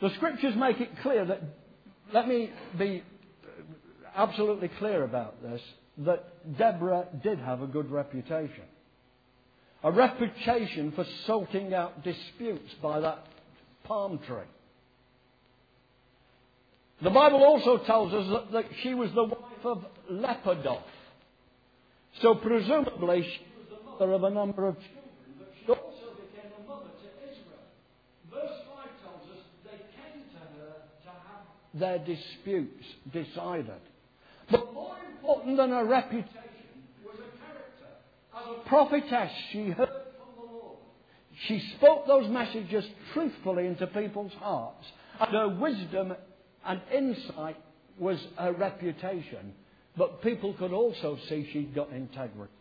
The 0.01 0.09
scriptures 0.15 0.55
make 0.55 0.79
it 0.79 0.89
clear 1.01 1.25
that, 1.25 1.41
let 2.13 2.27
me 2.27 2.51
be 2.77 3.03
absolutely 4.15 4.69
clear 4.79 5.03
about 5.03 5.41
this, 5.41 5.61
that 5.99 6.57
Deborah 6.57 7.05
did 7.21 7.39
have 7.39 7.61
a 7.61 7.67
good 7.67 7.91
reputation. 7.91 8.63
A 9.83 9.91
reputation 9.91 10.91
for 10.93 11.05
sorting 11.25 11.73
out 11.73 12.03
disputes 12.03 12.73
by 12.81 12.99
that 13.01 13.25
palm 13.83 14.19
tree. 14.27 14.47
The 17.01 17.09
Bible 17.09 17.43
also 17.43 17.77
tells 17.85 18.13
us 18.13 18.27
that, 18.29 18.51
that 18.51 18.65
she 18.83 18.93
was 18.93 19.09
the 19.13 19.23
wife 19.23 19.65
of 19.65 19.85
Lapidoth. 20.11 20.83
So 22.21 22.35
presumably 22.35 23.21
she 23.23 23.45
was 23.55 23.79
the 23.79 23.89
mother 23.89 24.13
of 24.13 24.23
a 24.23 24.29
number 24.29 24.67
of 24.67 24.75
children, 24.75 25.39
but 25.39 25.47
she 25.55 25.71
also 25.71 26.11
became 26.19 26.51
a 26.51 26.67
mother 26.67 26.89
to 26.89 27.07
Israel. 27.23 27.63
Verse 28.29 28.59
5 28.67 28.87
tells 28.99 29.23
us 29.31 29.43
they 29.63 29.79
came 29.95 30.27
to 30.27 30.39
her 30.59 30.75
to 31.03 31.09
have 31.09 31.47
their 31.79 31.99
disputes 31.99 32.85
decided. 33.11 33.81
But 34.51 34.73
more 34.73 34.97
important 35.11 35.57
than 35.57 35.69
her 35.69 35.85
reputation 35.85 36.29
was 37.05 37.15
her 37.17 37.23
character. 37.45 37.89
As 38.35 38.43
a 38.57 38.69
prophetess, 38.69 39.31
she 39.51 39.69
heard 39.69 39.87
from 39.87 40.47
the 40.47 40.53
Lord. 40.53 40.77
She 41.47 41.59
spoke 41.77 42.07
those 42.07 42.29
messages 42.29 42.85
truthfully 43.13 43.67
into 43.67 43.87
people's 43.87 44.33
hearts, 44.33 44.85
and 45.19 45.31
her 45.31 45.49
wisdom 45.49 46.15
and 46.65 46.81
insight 46.93 47.57
was 47.97 48.17
her 48.37 48.53
reputation. 48.53 49.53
But 49.97 50.21
people 50.21 50.53
could 50.53 50.71
also 50.71 51.17
see 51.27 51.49
she'd 51.51 51.75
got 51.75 51.91
integrity. 51.91 52.53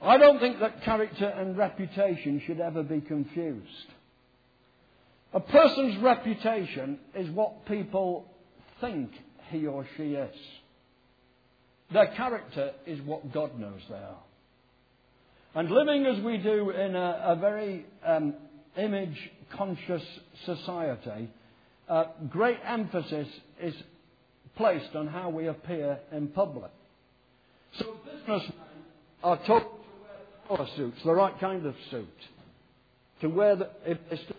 I 0.00 0.16
don't 0.18 0.38
think 0.38 0.60
that 0.60 0.82
character 0.84 1.26
and 1.26 1.56
reputation 1.56 2.40
should 2.46 2.60
ever 2.60 2.82
be 2.82 3.00
confused. 3.00 3.66
A 5.34 5.40
person's 5.40 6.02
reputation 6.02 6.98
is 7.14 7.28
what 7.30 7.66
people 7.66 8.26
think 8.80 9.10
he 9.50 9.66
or 9.66 9.86
she 9.96 10.14
is. 10.14 10.34
Their 11.92 12.08
character 12.08 12.72
is 12.86 13.00
what 13.02 13.32
God 13.32 13.58
knows 13.58 13.80
they 13.88 13.96
are. 13.96 14.22
And 15.54 15.70
living 15.70 16.06
as 16.06 16.22
we 16.22 16.38
do 16.38 16.70
in 16.70 16.94
a, 16.94 17.22
a 17.28 17.36
very 17.36 17.86
um, 18.06 18.34
image 18.76 19.30
conscious 19.56 20.02
society, 20.44 21.30
uh, 21.88 22.04
great 22.28 22.58
emphasis 22.64 23.26
is 23.60 23.74
placed 24.56 24.94
on 24.94 25.06
how 25.08 25.30
we 25.30 25.46
appear 25.46 25.98
in 26.12 26.28
public. 26.28 26.70
So 27.78 27.96
businessmen 28.04 28.52
are 29.22 29.40
told 29.46 29.62
to 29.62 30.54
wear 30.54 30.68
suits, 30.76 30.98
the 31.04 31.12
right 31.12 31.38
kind 31.40 31.66
of 31.66 31.74
suit. 31.90 32.08
To 33.22 33.28
wear 33.28 33.56
the, 33.56 33.70
if 33.86 33.98
they're 34.08 34.18
still 34.18 34.36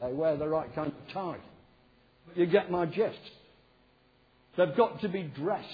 they 0.00 0.12
wear 0.12 0.36
the 0.36 0.48
right 0.48 0.72
kind 0.74 0.88
of 0.88 1.12
tie. 1.12 1.38
But 2.26 2.36
You 2.36 2.46
get 2.46 2.70
my 2.70 2.86
gist. 2.86 3.18
They've 4.56 4.76
got 4.76 5.00
to 5.02 5.08
be 5.08 5.22
dressed 5.22 5.66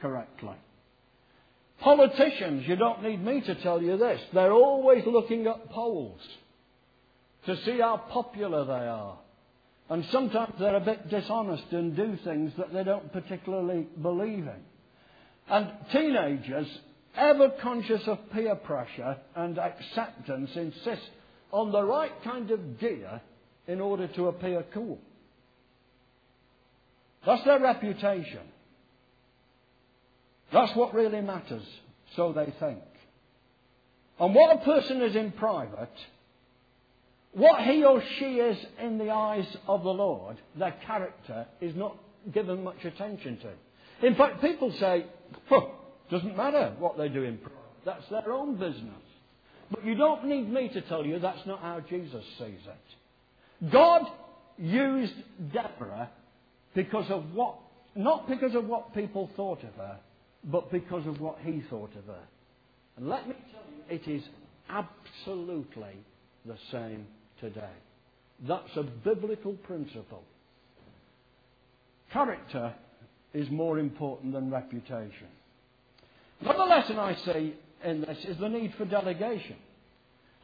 correctly. 0.00 0.56
Politicians, 1.80 2.64
you 2.66 2.76
don't 2.76 3.02
need 3.02 3.24
me 3.24 3.40
to 3.40 3.54
tell 3.62 3.80
you 3.80 3.96
this, 3.96 4.20
they're 4.34 4.52
always 4.52 5.04
looking 5.06 5.46
at 5.46 5.70
polls 5.70 6.20
to 7.46 7.56
see 7.64 7.78
how 7.78 7.96
popular 8.10 8.64
they 8.64 8.86
are. 8.86 9.18
And 9.88 10.04
sometimes 10.10 10.54
they're 10.58 10.76
a 10.76 10.80
bit 10.80 11.08
dishonest 11.08 11.64
and 11.70 11.96
do 11.96 12.18
things 12.24 12.52
that 12.58 12.72
they 12.72 12.84
don't 12.84 13.12
particularly 13.12 13.86
believe 14.02 14.46
in. 14.46 14.62
And 15.48 15.70
teenagers, 15.92 16.66
ever 17.16 17.50
conscious 17.62 18.02
of 18.06 18.18
peer 18.32 18.56
pressure 18.56 19.16
and 19.34 19.58
acceptance, 19.58 20.50
insist 20.56 21.08
on 21.52 21.72
the 21.72 21.82
right 21.82 22.12
kind 22.22 22.50
of 22.50 22.78
gear 22.78 23.22
in 23.68 23.80
order 23.80 24.08
to 24.08 24.28
appear 24.28 24.64
cool. 24.74 24.98
That's 27.24 27.44
their 27.44 27.60
reputation. 27.60 28.40
That's 30.52 30.74
what 30.74 30.94
really 30.94 31.20
matters, 31.20 31.66
so 32.16 32.32
they 32.32 32.52
think. 32.58 32.82
And 34.18 34.34
what 34.34 34.56
a 34.56 34.64
person 34.64 35.02
is 35.02 35.14
in 35.14 35.32
private, 35.32 35.92
what 37.32 37.62
he 37.62 37.84
or 37.84 38.02
she 38.18 38.36
is 38.36 38.56
in 38.82 38.98
the 38.98 39.10
eyes 39.10 39.46
of 39.68 39.82
the 39.82 39.90
Lord, 39.90 40.38
their 40.58 40.74
character 40.86 41.46
is 41.60 41.76
not 41.76 41.96
given 42.32 42.64
much 42.64 42.84
attention 42.84 43.38
to. 43.38 44.06
In 44.06 44.14
fact, 44.14 44.40
people 44.40 44.72
say, 44.80 45.04
huh, 45.48 45.66
doesn't 46.10 46.36
matter 46.36 46.72
what 46.78 46.96
they 46.96 47.08
do 47.08 47.22
in 47.24 47.36
private. 47.36 47.58
That's 47.84 48.08
their 48.08 48.32
own 48.32 48.56
business. 48.56 49.02
But 49.70 49.84
you 49.84 49.94
don't 49.94 50.24
need 50.24 50.50
me 50.50 50.68
to 50.68 50.80
tell 50.82 51.04
you 51.04 51.18
that's 51.18 51.46
not 51.46 51.60
how 51.60 51.80
Jesus 51.88 52.24
sees 52.38 52.60
it. 52.66 52.94
God 53.70 54.02
used 54.56 55.14
Deborah 55.52 56.10
because 56.74 57.10
of 57.10 57.34
what, 57.34 57.56
not 57.94 58.28
because 58.28 58.54
of 58.54 58.66
what 58.66 58.94
people 58.94 59.30
thought 59.36 59.62
of 59.64 59.74
her, 59.74 59.98
but 60.44 60.70
because 60.70 61.06
of 61.06 61.20
what 61.20 61.38
he 61.44 61.62
thought 61.68 61.94
of 61.96 62.04
her. 62.06 62.22
And 62.96 63.08
let 63.08 63.28
me 63.28 63.34
tell 63.52 63.62
you, 63.70 63.96
it 63.96 64.08
is 64.08 64.22
absolutely 64.68 65.96
the 66.44 66.56
same 66.70 67.06
today. 67.40 67.74
That's 68.46 68.76
a 68.76 68.82
biblical 68.82 69.52
principle. 69.52 70.22
Character 72.12 72.74
is 73.34 73.50
more 73.50 73.78
important 73.78 74.32
than 74.32 74.50
reputation. 74.50 75.26
Another 76.40 76.64
lesson 76.64 76.98
I 76.98 77.14
see 77.16 77.54
in 77.84 78.00
this 78.02 78.18
is 78.24 78.38
the 78.38 78.48
need 78.48 78.74
for 78.76 78.84
delegation. 78.84 79.56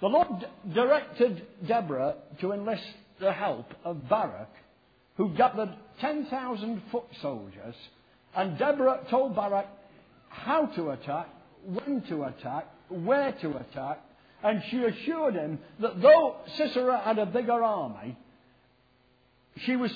The 0.01 0.09
Lord 0.09 0.47
directed 0.75 1.47
Deborah 1.67 2.17
to 2.41 2.53
enlist 2.53 2.83
the 3.21 3.33
help 3.33 3.67
of 3.85 4.09
Barak, 4.09 4.51
who 5.17 5.35
gathered 5.37 5.75
10,000 6.01 6.83
foot 6.91 7.05
soldiers, 7.23 7.75
and 8.35 8.59
Deborah 8.59 9.01
told 9.11 9.37
Barak 9.37 9.67
how 10.29 10.67
to 10.67 10.91
attack, 10.91 11.29
when 11.65 12.03
to 12.09 12.25
attack, 12.25 12.67
where 12.89 13.33
to 13.41 13.57
attack, 13.57 14.01
and 14.43 14.63
she 14.71 14.83
assured 14.83 15.35
him 15.35 15.59
that 15.81 16.01
though 16.03 16.37
Sisera 16.57 17.01
had 17.01 17.19
a 17.19 17.27
bigger 17.27 17.63
army, 17.63 18.17
she 19.65 19.77
was 19.77 19.93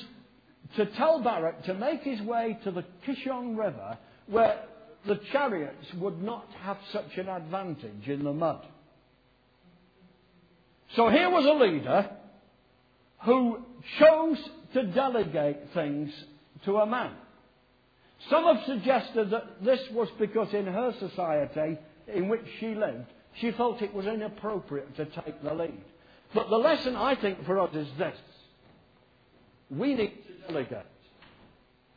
to 0.76 0.86
tell 0.86 1.20
Barak 1.20 1.64
to 1.64 1.74
make 1.74 2.02
his 2.02 2.20
way 2.22 2.58
to 2.64 2.70
the 2.70 2.84
Kishon 3.06 3.56
River 3.56 3.98
where 4.26 4.60
the 5.06 5.20
chariots 5.32 5.86
would 5.98 6.22
not 6.22 6.46
have 6.62 6.78
such 6.92 7.16
an 7.16 7.28
advantage 7.28 8.06
in 8.06 8.24
the 8.24 8.32
mud. 8.32 8.64
So 10.96 11.08
here 11.08 11.30
was 11.30 11.44
a 11.44 11.52
leader 11.52 12.10
who 13.24 13.58
chose 13.98 14.38
to 14.74 14.84
delegate 14.84 15.58
things 15.74 16.10
to 16.64 16.78
a 16.78 16.86
man. 16.86 17.12
Some 18.30 18.44
have 18.44 18.64
suggested 18.66 19.30
that 19.30 19.64
this 19.64 19.80
was 19.92 20.08
because 20.18 20.52
in 20.52 20.66
her 20.66 20.94
society 20.98 21.78
in 22.12 22.28
which 22.28 22.44
she 22.58 22.74
lived, 22.74 23.06
she 23.40 23.52
felt 23.52 23.82
it 23.82 23.94
was 23.94 24.06
inappropriate 24.06 24.96
to 24.96 25.04
take 25.04 25.42
the 25.42 25.54
lead. 25.54 25.80
But 26.34 26.50
the 26.50 26.56
lesson 26.56 26.96
I 26.96 27.14
think 27.14 27.44
for 27.46 27.58
us 27.60 27.74
is 27.74 27.88
this. 27.96 28.16
We 29.70 29.94
need 29.94 30.12
to 30.26 30.52
delegate. 30.52 30.86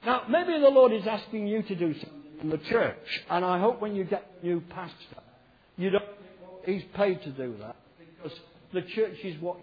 Now, 0.05 0.23
maybe 0.29 0.59
the 0.59 0.69
Lord 0.69 0.91
is 0.93 1.05
asking 1.07 1.47
you 1.47 1.63
to 1.63 1.75
do 1.75 1.93
something 1.93 2.21
in 2.41 2.49
the 2.49 2.57
church, 2.57 3.23
and 3.29 3.45
I 3.45 3.59
hope 3.59 3.81
when 3.81 3.95
you 3.95 4.03
get 4.03 4.31
a 4.41 4.45
new 4.45 4.61
pastor, 4.61 5.21
you 5.77 5.89
don't 5.89 6.03
think, 6.03 6.41
well, 6.41 6.59
he's 6.65 6.83
paid 6.95 7.21
to 7.23 7.29
do 7.31 7.55
that, 7.59 7.75
because 7.99 8.37
the 8.73 8.81
church 8.81 9.17
is 9.23 9.39
what 9.41 9.57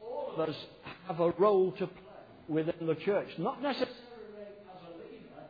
all 0.00 0.32
of 0.34 0.48
us 0.48 0.54
have 1.06 1.20
a 1.20 1.30
role 1.32 1.72
to 1.72 1.86
play 1.86 1.96
within 2.48 2.86
the 2.86 2.94
church, 2.96 3.28
not 3.38 3.62
necessarily 3.62 3.92
as 4.40 4.80
a 4.88 4.98
leader, 4.98 5.44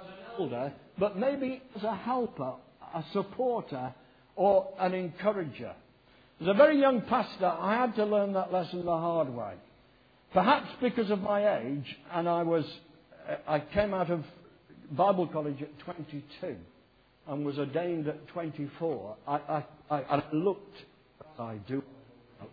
as 0.00 0.06
an 0.06 0.12
elder, 0.38 0.72
but 0.98 1.18
maybe 1.18 1.62
as 1.76 1.82
a 1.82 1.94
helper, 1.94 2.54
a 2.94 3.04
supporter, 3.12 3.94
or 4.36 4.68
an 4.78 4.94
encourager. 4.94 5.72
As 6.40 6.46
a 6.46 6.54
very 6.54 6.80
young 6.80 7.02
pastor, 7.02 7.46
I 7.46 7.74
had 7.74 7.96
to 7.96 8.04
learn 8.04 8.32
that 8.34 8.52
lesson 8.52 8.84
the 8.84 8.96
hard 8.96 9.28
way. 9.28 9.54
Perhaps 10.32 10.68
because 10.80 11.10
of 11.10 11.20
my 11.20 11.58
age, 11.58 11.96
and 12.12 12.28
I 12.28 12.42
was, 12.42 12.64
uh, 13.28 13.36
I 13.46 13.60
came 13.60 13.94
out 13.94 14.10
of 14.10 14.24
Bible 14.92 15.26
college 15.26 15.60
at 15.60 15.78
22 15.80 16.56
and 17.26 17.44
was 17.44 17.58
ordained 17.58 18.08
at 18.08 18.26
24. 18.28 19.16
I, 19.26 19.32
I, 19.34 19.64
I, 19.90 19.96
I 19.96 20.22
looked, 20.32 20.76
as 21.20 21.40
I 21.40 21.56
do, 21.66 21.82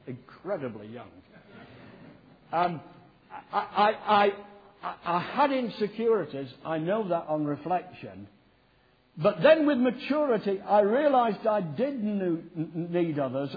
incredibly 0.07 0.87
young. 0.87 1.09
Um, 2.51 2.81
I, 3.51 3.59
I, 4.07 4.33
I, 4.83 4.95
I 5.05 5.19
had 5.19 5.51
insecurities. 5.51 6.49
I 6.65 6.77
know 6.77 7.07
that 7.09 7.25
on 7.27 7.45
reflection. 7.45 8.27
But 9.17 9.41
then 9.41 9.65
with 9.65 9.77
maturity, 9.77 10.59
I 10.61 10.81
realized 10.81 11.47
I 11.47 11.61
did 11.61 12.03
need 12.03 13.17
others. 13.17 13.55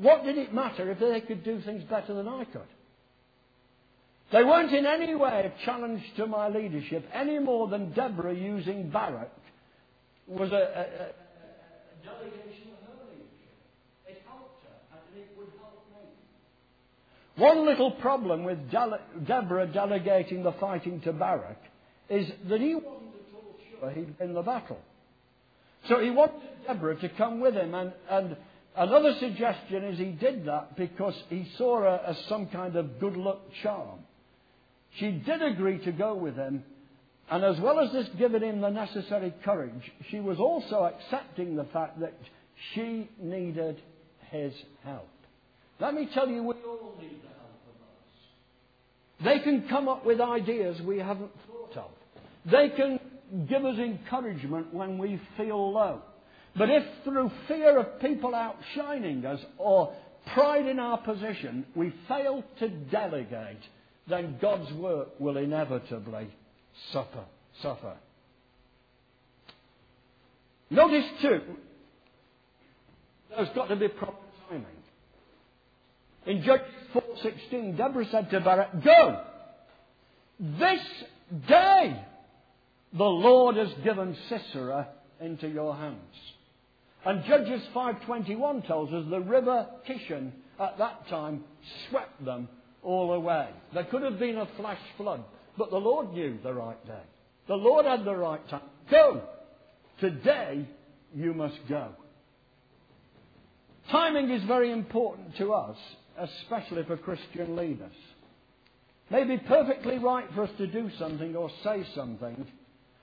What 0.00 0.24
did 0.24 0.38
it 0.38 0.54
matter 0.54 0.90
if 0.90 0.98
they 0.98 1.20
could 1.20 1.44
do 1.44 1.60
things 1.60 1.84
better 1.84 2.14
than 2.14 2.26
I 2.26 2.44
could? 2.44 2.62
They 4.32 4.42
weren't 4.42 4.72
in 4.72 4.86
any 4.86 5.14
way 5.14 5.52
a 5.52 5.64
challenge 5.64 6.02
to 6.16 6.26
my 6.26 6.48
leadership 6.48 7.08
any 7.12 7.38
more 7.38 7.68
than 7.68 7.92
Deborah 7.92 8.34
using 8.34 8.90
Barak 8.90 9.30
was 10.26 10.50
a, 10.50 10.54
a, 10.54 10.58
a, 10.58 10.64
a 10.64 12.02
delegation 12.02 12.74
of 12.74 12.82
her 12.88 13.04
leadership. 13.06 13.54
It 14.08 14.22
helped 14.26 14.64
it 15.16 15.30
would 15.36 15.48
help 15.58 15.84
me. 15.92 16.08
One 17.36 17.66
little 17.66 17.92
problem 17.92 18.44
with 18.44 18.58
Deborah 18.70 19.66
delegating 19.66 20.42
the 20.42 20.52
fighting 20.52 21.00
to 21.02 21.12
Barak 21.12 21.60
is 22.08 22.30
that 22.48 22.60
he 22.60 22.74
wasn't 22.74 23.14
at 23.14 23.34
all 23.34 23.56
sure 23.80 23.90
he'd 23.90 24.18
win 24.18 24.34
the 24.34 24.42
battle. 24.42 24.78
So 25.88 26.00
he 26.00 26.10
wanted 26.10 26.40
Deborah 26.66 26.96
to 26.96 27.08
come 27.10 27.40
with 27.40 27.54
him 27.54 27.74
and, 27.74 27.92
and 28.08 28.36
Another 28.76 29.14
suggestion 29.18 29.84
is 29.84 29.98
he 29.98 30.10
did 30.10 30.44
that 30.44 30.76
because 30.76 31.14
he 31.30 31.48
saw 31.56 31.80
her 31.80 32.00
as 32.06 32.18
some 32.28 32.48
kind 32.48 32.76
of 32.76 33.00
good 33.00 33.16
luck 33.16 33.40
charm. 33.62 34.00
She 34.98 35.12
did 35.12 35.40
agree 35.40 35.78
to 35.84 35.92
go 35.92 36.14
with 36.14 36.36
him, 36.36 36.62
and 37.30 37.42
as 37.42 37.58
well 37.58 37.80
as 37.80 37.90
this 37.92 38.08
giving 38.18 38.42
him 38.42 38.60
the 38.60 38.68
necessary 38.68 39.32
courage, 39.44 39.92
she 40.10 40.20
was 40.20 40.38
also 40.38 40.84
accepting 40.84 41.56
the 41.56 41.64
fact 41.64 42.00
that 42.00 42.12
she 42.74 43.08
needed 43.18 43.80
his 44.42 44.54
help. 44.84 45.08
Let 45.80 45.94
me 45.94 46.08
tell 46.12 46.28
you, 46.28 46.42
we 46.42 46.54
all 46.66 46.94
need 47.00 47.20
the 47.22 47.28
help 47.28 47.60
of 47.68 49.24
others. 49.24 49.38
They 49.38 49.44
can 49.44 49.68
come 49.68 49.88
up 49.88 50.06
with 50.06 50.20
ideas 50.20 50.80
we 50.82 50.98
haven't 50.98 51.32
thought 51.46 51.76
of. 51.76 51.90
They 52.50 52.70
can 52.70 53.00
give 53.48 53.64
us 53.64 53.78
encouragement 53.78 54.72
when 54.72 54.98
we 54.98 55.20
feel 55.36 55.72
low. 55.72 56.00
But 56.56 56.70
if 56.70 56.84
through 57.04 57.30
fear 57.48 57.78
of 57.78 58.00
people 58.00 58.34
outshining 58.34 59.26
us 59.26 59.40
or 59.58 59.92
pride 60.32 60.66
in 60.66 60.78
our 60.78 60.98
position 60.98 61.66
we 61.74 61.92
fail 62.08 62.42
to 62.60 62.68
delegate, 62.68 63.60
then 64.08 64.38
God's 64.40 64.72
work 64.72 65.08
will 65.18 65.36
inevitably 65.36 66.28
suffer. 66.92 67.24
Suffer. 67.62 67.96
Notice 70.70 71.04
too, 71.22 71.40
there's 73.30 73.48
got 73.54 73.68
to 73.68 73.76
be 73.76 73.88
proper 73.88 74.25
timing. 74.48 74.66
In 76.26 76.42
Judges 76.42 76.66
4:16, 76.92 77.76
Deborah 77.76 78.06
said 78.06 78.30
to 78.30 78.40
Barak, 78.40 78.82
"Go. 78.82 79.24
This 80.40 81.04
day 81.48 82.04
the 82.92 83.04
Lord 83.04 83.56
has 83.56 83.72
given 83.84 84.16
Sisera 84.28 84.88
into 85.20 85.48
your 85.48 85.74
hands." 85.74 86.34
And 87.04 87.24
Judges 87.24 87.64
5:21 87.68 88.62
tells 88.62 88.92
us 88.92 89.04
the 89.08 89.20
river 89.20 89.68
Kishon 89.86 90.32
at 90.58 90.78
that 90.78 91.06
time 91.08 91.44
swept 91.88 92.24
them 92.24 92.48
all 92.82 93.12
away. 93.12 93.48
There 93.72 93.84
could 93.84 94.02
have 94.02 94.18
been 94.18 94.38
a 94.38 94.46
flash 94.46 94.80
flood, 94.96 95.22
but 95.56 95.70
the 95.70 95.80
Lord 95.80 96.12
knew 96.12 96.38
the 96.42 96.52
right 96.52 96.84
day. 96.86 97.02
The 97.46 97.56
Lord 97.56 97.86
had 97.86 98.04
the 98.04 98.16
right 98.16 98.46
time. 98.48 98.68
Go. 98.90 99.22
Today 100.00 100.66
you 101.14 101.32
must 101.32 101.58
go. 101.68 101.94
Timing 103.90 104.30
is 104.30 104.42
very 104.44 104.72
important 104.72 105.36
to 105.36 105.52
us, 105.52 105.76
especially 106.18 106.82
for 106.84 106.96
Christian 106.96 107.54
leaders. 107.56 107.92
It 109.08 109.12
may 109.12 109.24
be 109.24 109.38
perfectly 109.38 109.98
right 109.98 110.26
for 110.34 110.44
us 110.44 110.50
to 110.58 110.66
do 110.66 110.90
something 110.98 111.36
or 111.36 111.50
say 111.62 111.86
something 111.94 112.46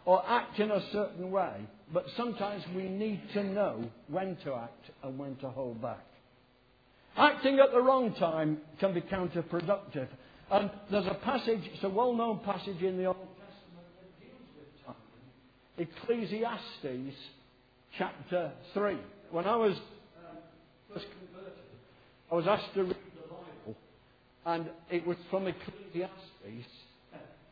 or 0.06 0.22
act 0.28 0.60
in 0.60 0.70
a 0.70 0.92
certain 0.92 1.32
way, 1.32 1.54
but 1.94 2.06
sometimes 2.18 2.64
we 2.76 2.90
need 2.90 3.22
to 3.34 3.44
know 3.44 3.90
when 4.10 4.36
to 4.44 4.54
act 4.56 4.90
and 5.04 5.18
when 5.18 5.38
to 5.38 5.50
hold 5.50 5.82
back. 5.82 6.06
Acting 7.16 7.60
at 7.60 7.72
the 7.72 7.82
wrong 7.82 8.14
time 8.16 8.58
can 8.80 8.94
be 8.94 9.02
counterproductive. 9.02 10.08
And 10.52 10.70
there's 10.92 11.08
a 11.08 11.18
passage, 11.24 11.62
it's 11.74 11.84
a 11.84 11.90
well 11.90 12.14
known 12.14 12.40
passage 12.40 12.82
in 12.82 12.98
the 12.98 13.06
Old 13.06 13.16
Testament 13.16 13.88
that 14.02 14.20
deals 14.20 14.42
with 14.58 14.86
time. 14.86 14.96
Ecclesiastes 15.78 17.16
chapter 17.98 18.52
3. 18.74 18.98
When 19.32 19.46
I 19.46 19.56
was 19.56 19.78
I 22.34 22.36
was 22.36 22.48
asked 22.48 22.74
to 22.74 22.82
read 22.82 22.96
the 23.16 23.30
Bible, 23.30 23.78
and 24.48 24.68
it 24.90 25.06
was 25.06 25.18
from 25.30 25.46
Ecclesiastes, 25.46 26.68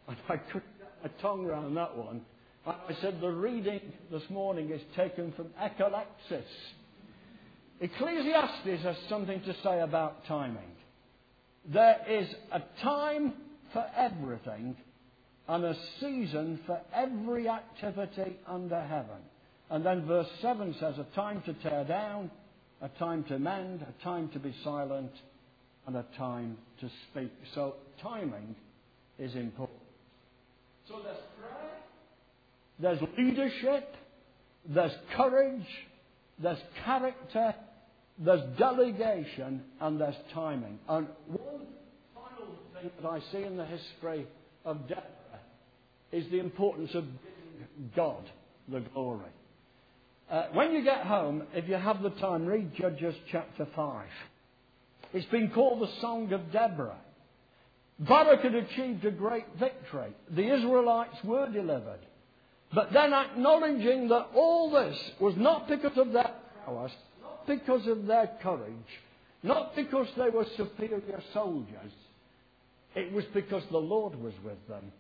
and 0.08 0.17
I 0.28 0.38
couldn't 0.38 0.80
get 0.80 1.04
my 1.04 1.22
tongue 1.22 1.46
around 1.46 1.76
that 1.76 1.96
one. 1.96 2.22
I 2.65 2.96
said 3.00 3.22
the 3.22 3.30
reading 3.30 3.80
this 4.12 4.28
morning 4.32 4.72
is 4.72 4.82
taken 4.96 5.34
from 5.34 5.50
Echolexis. 5.62 6.41
Ecclesiastes 7.80 8.82
has 8.82 8.96
something 9.08 9.39
to 9.41 9.56
say 9.62 9.82
about 9.82 10.26
timing. 10.26 10.72
There 11.72 11.98
is 12.10 12.28
a 12.52 12.63
time 12.82 13.34
for 13.74 13.86
everything 13.96 14.76
and 15.48 15.63
a 15.63 15.76
season 16.00 16.60
for 16.65 16.82
every 16.91 17.48
activity 17.48 18.36
under 18.48 18.82
heaven. 18.82 19.22
And 19.70 19.86
then 19.86 20.08
verse 20.08 20.28
7 20.41 20.76
says 20.80 20.96
a 20.98 21.15
time 21.15 21.44
to 21.46 21.54
tear 21.54 21.84
down, 21.84 22.32
a 22.82 22.89
time 23.00 23.24
to 23.26 23.38
mend, 23.39 23.82
a 23.82 24.04
time 24.04 24.30
to 24.30 24.39
be 24.39 24.56
silent, 24.63 25.12
and 25.88 25.96
a 25.96 26.06
time 26.17 26.58
to 26.80 26.89
speak. 27.10 27.32
So 27.54 27.76
timing 28.02 28.56
is 29.20 29.36
important. 29.36 29.80
So 30.88 30.96
there's 31.04 31.17
prayer 31.39 31.72
there's 32.82 33.00
leadership, 33.17 33.96
there's 34.67 34.91
courage, 35.15 35.67
there's 36.39 36.58
character, 36.84 37.54
there's 38.17 38.41
delegation, 38.58 39.62
and 39.80 40.02
there's 40.02 40.15
timing. 40.34 40.80
And 40.89 41.08
one 41.28 41.67
final 42.15 42.56
thing 42.74 42.91
that 43.02 43.08
I 43.08 43.20
see 43.32 43.44
in 43.44 43.56
the 43.56 43.65
history 43.65 44.26
of 44.65 44.88
Deborah 44.88 45.06
is 46.12 46.30
the 46.32 46.39
importance 46.39 46.89
of 46.96 47.04
giving 47.04 47.91
God 47.96 48.24
the 48.67 48.80
glory. 48.80 49.30
Uh, 50.32 50.46
when 50.54 50.72
you 50.72 50.82
get 50.82 51.06
home, 51.06 51.44
if 51.54 51.67
you 51.67 51.76
have 51.76 52.02
the 52.02 52.10
time, 52.12 52.46
read 52.46 52.74
Judges 52.76 53.15
chapter 53.30 53.67
5. 53.76 54.06
It's 55.13 55.26
been 55.26 55.52
called 55.52 55.82
the 55.82 55.91
Song 56.00 56.32
of 56.32 56.54
Deborah. 56.54 57.00
Barak 58.00 58.39
had 58.39 58.56
achieved 58.56 59.04
a 59.04 59.12
great 59.12 59.46
victory. 59.60 60.13
The 60.30 60.56
Israelites 60.56 61.17
were 61.26 61.52
delivered. 61.52 62.00
But 62.74 62.94
then 62.94 63.12
acknowledging 63.12 64.08
that 64.08 64.30
all 64.34 64.72
this 64.72 64.98
was 65.20 65.36
not 65.36 65.67
because 65.67 65.98
of 65.98 66.13
their 66.13 66.32
prowess, 66.63 66.94
not 67.22 67.46
because 67.46 67.86
of 67.88 68.08
their 68.08 68.32
courage, 68.41 68.72
not 69.44 69.76
because 69.76 70.08
they 70.15 70.30
were 70.30 70.46
superior 70.56 71.22
soldiers, 71.34 71.91
it 72.96 73.12
was 73.12 73.26
because 73.34 73.63
the 73.70 73.78
Lord 73.78 74.15
was 74.15 74.34
with 74.46 74.65
them. 74.70 74.94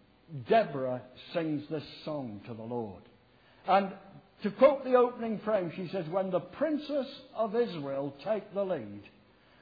Deborah 0.49 1.01
sings 1.33 1.63
this 1.69 1.83
song 2.03 2.41
to 2.47 2.53
the 2.53 2.61
Lord. 2.61 3.01
And 3.67 3.93
to 4.43 4.51
quote 4.51 4.83
the 4.83 4.95
opening 4.95 5.39
frame, 5.45 5.71
she 5.75 5.87
says, 5.91 6.05
When 6.09 6.31
the 6.31 6.39
princes 6.39 7.05
of 7.35 7.55
Israel 7.55 8.13
take 8.23 8.53
the 8.53 8.63
lead, 8.63 9.03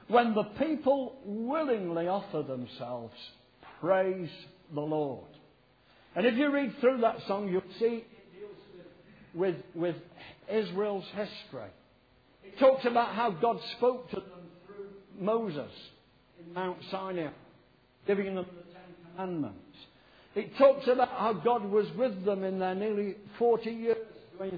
when 0.07 0.33
the 0.33 0.43
people 0.43 1.17
willingly 1.25 2.07
offer 2.07 2.41
themselves, 2.43 3.13
praise 3.81 4.29
the 4.73 4.81
Lord. 4.81 5.27
And 6.15 6.25
if 6.25 6.35
you 6.35 6.51
read 6.51 6.73
through 6.79 7.01
that 7.01 7.17
song, 7.27 7.49
you'll 7.49 7.61
see 7.77 8.05
it 8.05 8.07
deals 8.33 8.51
with, 9.33 9.55
with, 9.55 9.93
with 9.93 9.95
Israel's 10.51 11.05
history. 11.15 11.69
It 12.43 12.57
talks 12.57 12.85
about 12.85 13.13
how 13.13 13.31
God 13.31 13.59
spoke 13.77 14.09
to 14.11 14.15
them 14.15 14.49
through 14.65 14.87
Moses 15.19 15.71
in 16.39 16.53
Mount 16.53 16.77
Sinai, 16.89 17.29
giving 18.07 18.33
them 18.33 18.45
the 18.45 18.73
Ten 18.73 18.81
Commandments. 19.15 19.57
It 20.35 20.57
talks 20.57 20.87
about 20.87 21.09
how 21.09 21.33
God 21.33 21.65
was 21.65 21.85
with 21.97 22.23
them 22.25 22.43
in 22.43 22.59
their 22.59 22.75
nearly 22.75 23.15
40 23.37 23.69
years 23.69 23.97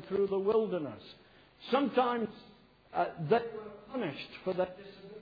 through 0.07 0.27
the 0.27 0.39
wilderness. 0.39 1.01
Sometimes 1.71 2.27
uh, 2.93 3.05
they 3.29 3.35
were 3.35 3.91
punished 3.91 4.29
for 4.43 4.53
their 4.53 4.67
disobedience. 4.67 5.21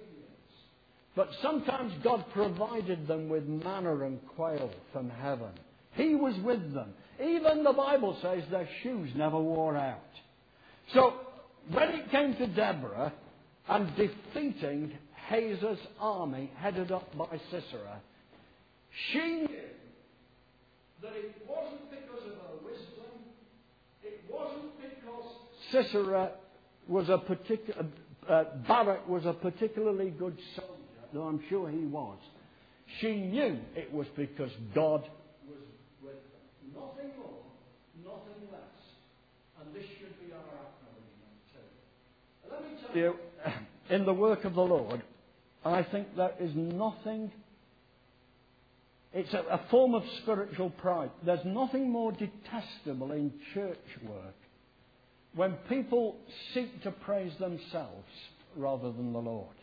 But 1.16 1.30
sometimes 1.42 1.94
God 2.04 2.26
provided 2.34 3.08
them 3.08 3.30
with 3.30 3.46
manna 3.46 4.06
and 4.06 4.20
quail 4.36 4.72
from 4.94 5.10
heaven. 5.10 5.52
He 5.94 6.16
was 6.16 6.36
with 6.44 6.74
them. 6.74 6.94
Even 7.22 7.64
the 7.64 7.74
Bible 7.74 8.18
says 8.22 8.44
their 8.50 8.70
shoes 8.84 9.10
never 9.16 9.40
wore 9.40 9.76
out. 9.76 10.00
So, 10.94 11.14
when 11.72 11.90
it 11.90 12.10
came 12.10 12.36
to 12.36 12.48
Deborah 12.48 13.14
and 13.68 13.96
defeating 13.96 14.94
Hazor's 15.28 15.80
army 16.00 16.52
headed 16.58 16.92
up 16.92 17.16
by 17.18 17.40
Sisera, 17.52 18.02
she 19.12 19.20
knew 19.20 19.48
that 21.02 21.12
it 21.16 21.36
wasn't 21.48 21.92
because 21.92 22.26
of 22.26 22.34
her 22.34 22.66
wisdom, 22.66 23.12
it 24.04 24.22
wasn't 24.32 24.72
because 24.80 25.32
Sisera 25.72 26.32
was 26.88 27.10
a 27.10 27.18
particular, 27.18 27.86
uh, 28.28 28.44
Barak 28.68 29.08
was 29.08 29.26
a 29.26 29.34
particularly 29.34 30.10
good 30.10 30.38
soldier, 30.56 30.74
though 31.14 31.24
I'm 31.24 31.42
sure 31.50 31.70
he 31.70 31.86
was. 31.86 32.18
She 33.00 33.16
knew 33.16 33.60
it 33.76 33.94
was 33.94 34.08
because 34.16 34.52
God 34.74 35.02
was 35.48 35.60
with 36.04 36.16
Nothing 36.74 37.12
more, 37.20 37.44
nothing 38.04 38.48
less. 38.52 38.62
And 39.62 39.76
this 39.76 39.86
should 40.00 40.20
be 40.20 40.34
our 40.34 40.40
acknowledgement 40.40 41.38
too. 41.54 42.52
Let 42.52 42.64
me 42.64 42.78
tell 42.88 42.96
you, 42.98 43.16
in 43.96 44.06
the 44.06 44.14
work 44.14 44.46
of 44.46 44.56
the 44.56 44.62
Lord, 44.62 45.04
I 45.64 45.84
think 45.84 46.16
there 46.16 46.34
is 46.40 46.52
nothing. 46.56 47.32
It's 49.14 49.34
a, 49.34 49.44
a 49.50 49.62
form 49.70 49.94
of 49.94 50.04
spiritual 50.22 50.72
pride. 50.72 51.12
There's 51.24 51.46
nothing 51.46 51.92
more 51.92 52.12
detestable 52.12 53.12
in 53.12 53.34
church 53.54 53.78
work 54.08 54.36
when 55.36 55.54
people 55.68 56.16
seek 56.54 56.82
to 56.84 56.92
praise 56.92 57.34
themselves 57.40 58.08
rather 58.56 58.92
than 58.92 59.14
the 59.14 59.20
Lord. 59.20 59.56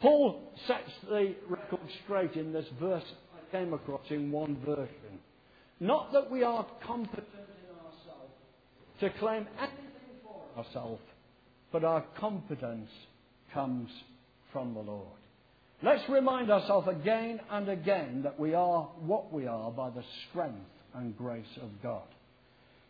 Paul 0.00 0.40
sets 0.66 0.90
the 1.08 1.34
record 1.48 1.80
straight 2.04 2.34
in 2.34 2.52
this 2.52 2.66
verse 2.80 3.04
I 3.34 3.56
came 3.56 3.72
across 3.72 4.02
in 4.10 4.30
one 4.30 4.56
version. 4.64 5.18
Not 5.80 6.12
that 6.12 6.30
we 6.30 6.42
are 6.42 6.66
competent 6.86 7.26
in 7.26 7.74
ourselves 7.76 8.32
to 9.00 9.10
claim 9.18 9.46
anything 9.58 10.20
for 10.22 10.58
ourselves, 10.58 11.02
but 11.72 11.84
our 11.84 12.04
competence 12.18 12.90
comes 13.52 13.88
from 14.52 14.74
the 14.74 14.80
Lord. 14.80 15.06
Let's 15.82 16.08
remind 16.08 16.50
ourselves 16.50 16.88
again 16.88 17.40
and 17.50 17.68
again 17.68 18.22
that 18.24 18.38
we 18.38 18.54
are 18.54 18.88
what 19.00 19.32
we 19.32 19.46
are 19.46 19.70
by 19.70 19.90
the 19.90 20.02
strength 20.28 20.58
and 20.94 21.16
grace 21.16 21.46
of 21.62 21.70
God. 21.82 22.02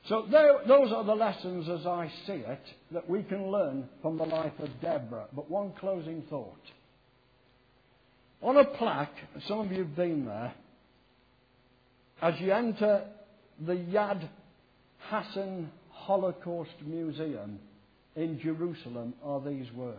So 0.08 0.26
there, 0.30 0.60
those 0.66 0.90
are 0.90 1.04
the 1.04 1.14
lessons 1.14 1.68
as 1.68 1.86
I 1.86 2.10
see 2.26 2.32
it 2.32 2.62
that 2.92 3.08
we 3.08 3.22
can 3.22 3.50
learn 3.50 3.88
from 4.00 4.16
the 4.16 4.24
life 4.24 4.58
of 4.58 4.68
Deborah. 4.80 5.26
But 5.34 5.50
one 5.50 5.72
closing 5.78 6.22
thought. 6.30 6.56
On 8.40 8.56
a 8.56 8.64
plaque, 8.64 9.14
some 9.46 9.60
of 9.60 9.72
you 9.72 9.78
have 9.78 9.96
been 9.96 10.24
there, 10.24 10.54
as 12.22 12.34
you 12.40 12.52
enter 12.52 13.04
the 13.66 13.74
Yad 13.74 14.26
Vashem 15.10 15.66
Holocaust 15.90 16.70
Museum 16.84 17.58
in 18.16 18.40
Jerusalem 18.40 19.14
are 19.22 19.40
these 19.40 19.70
words. 19.72 19.98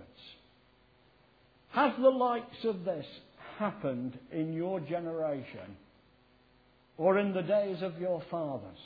Has 1.69 1.93
the 2.01 2.09
likes 2.09 2.63
of 2.63 2.83
this 2.83 3.05
happened 3.57 4.17
in 4.31 4.53
your 4.53 4.79
generation 4.79 5.77
or 6.97 7.19
in 7.19 7.33
the 7.33 7.43
days 7.43 7.83
of 7.83 7.99
your 7.99 8.23
fathers? 8.31 8.79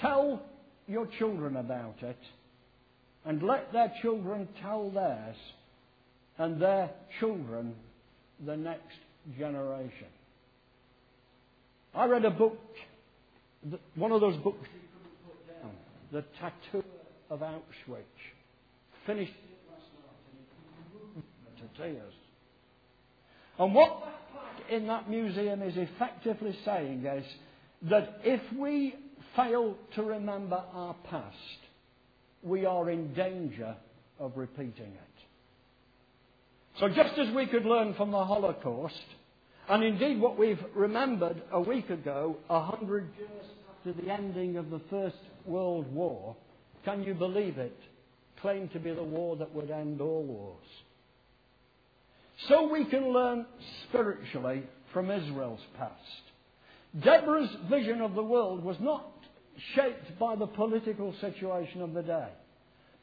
Tell 0.00 0.42
your 0.86 1.06
children 1.18 1.56
about 1.56 2.02
it 2.02 2.18
and 3.24 3.42
let 3.42 3.72
their 3.72 3.92
children 4.02 4.48
tell 4.62 4.90
theirs 4.90 5.36
and 6.38 6.60
their 6.60 6.90
children 7.18 7.74
the 8.44 8.56
next 8.56 8.96
generation. 9.38 10.06
I 11.94 12.06
read 12.06 12.24
a 12.24 12.30
book, 12.30 12.58
one 13.94 14.12
of 14.12 14.20
those 14.20 14.36
books 14.36 14.66
The 16.12 16.24
Tattoo 16.40 16.84
of 17.30 17.40
Auschwitz. 17.40 18.04
Finished 19.06 19.32
to 21.58 21.82
tears. 21.82 22.12
And 23.58 23.74
what 23.74 24.02
in 24.70 24.86
that 24.86 25.08
museum 25.08 25.62
is 25.62 25.74
effectively 25.76 26.56
saying 26.64 27.04
is 27.04 27.24
that 27.82 28.20
if 28.24 28.40
we 28.58 28.94
fail 29.36 29.76
to 29.94 30.02
remember 30.02 30.62
our 30.72 30.94
past, 31.08 31.36
we 32.42 32.64
are 32.66 32.90
in 32.90 33.12
danger 33.14 33.76
of 34.18 34.36
repeating 34.36 34.92
it. 34.92 35.10
So 36.78 36.88
just 36.88 37.18
as 37.18 37.34
we 37.34 37.46
could 37.46 37.64
learn 37.64 37.94
from 37.94 38.10
the 38.10 38.24
Holocaust, 38.24 38.94
and 39.68 39.84
indeed 39.84 40.20
what 40.20 40.38
we've 40.38 40.62
remembered 40.74 41.42
a 41.52 41.60
week 41.60 41.90
ago, 41.90 42.36
a 42.48 42.60
hundred 42.60 43.08
years 43.18 43.46
after 43.78 43.92
the 44.02 44.10
ending 44.10 44.56
of 44.56 44.70
the 44.70 44.80
First 44.90 45.16
World 45.44 45.92
War, 45.92 46.36
can 46.84 47.02
you 47.02 47.14
believe 47.14 47.58
it? 47.58 47.76
Claimed 48.40 48.72
to 48.72 48.78
be 48.78 48.92
the 48.92 49.02
war 49.02 49.36
that 49.36 49.54
would 49.54 49.70
end 49.70 50.00
all 50.00 50.22
wars. 50.22 50.66
So 52.48 52.72
we 52.72 52.86
can 52.86 53.12
learn 53.12 53.44
spiritually 53.88 54.62
from 54.92 55.10
Israel's 55.10 55.60
past. 55.76 57.04
Deborah's 57.04 57.54
vision 57.68 58.00
of 58.00 58.14
the 58.14 58.22
world 58.22 58.64
was 58.64 58.76
not 58.80 59.12
shaped 59.74 60.18
by 60.18 60.36
the 60.36 60.46
political 60.46 61.14
situation 61.20 61.82
of 61.82 61.92
the 61.92 62.02
day, 62.02 62.28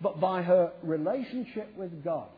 but 0.02 0.20
by 0.20 0.42
her 0.42 0.72
relationship 0.84 1.76
with 1.78 2.04
God. 2.04 2.30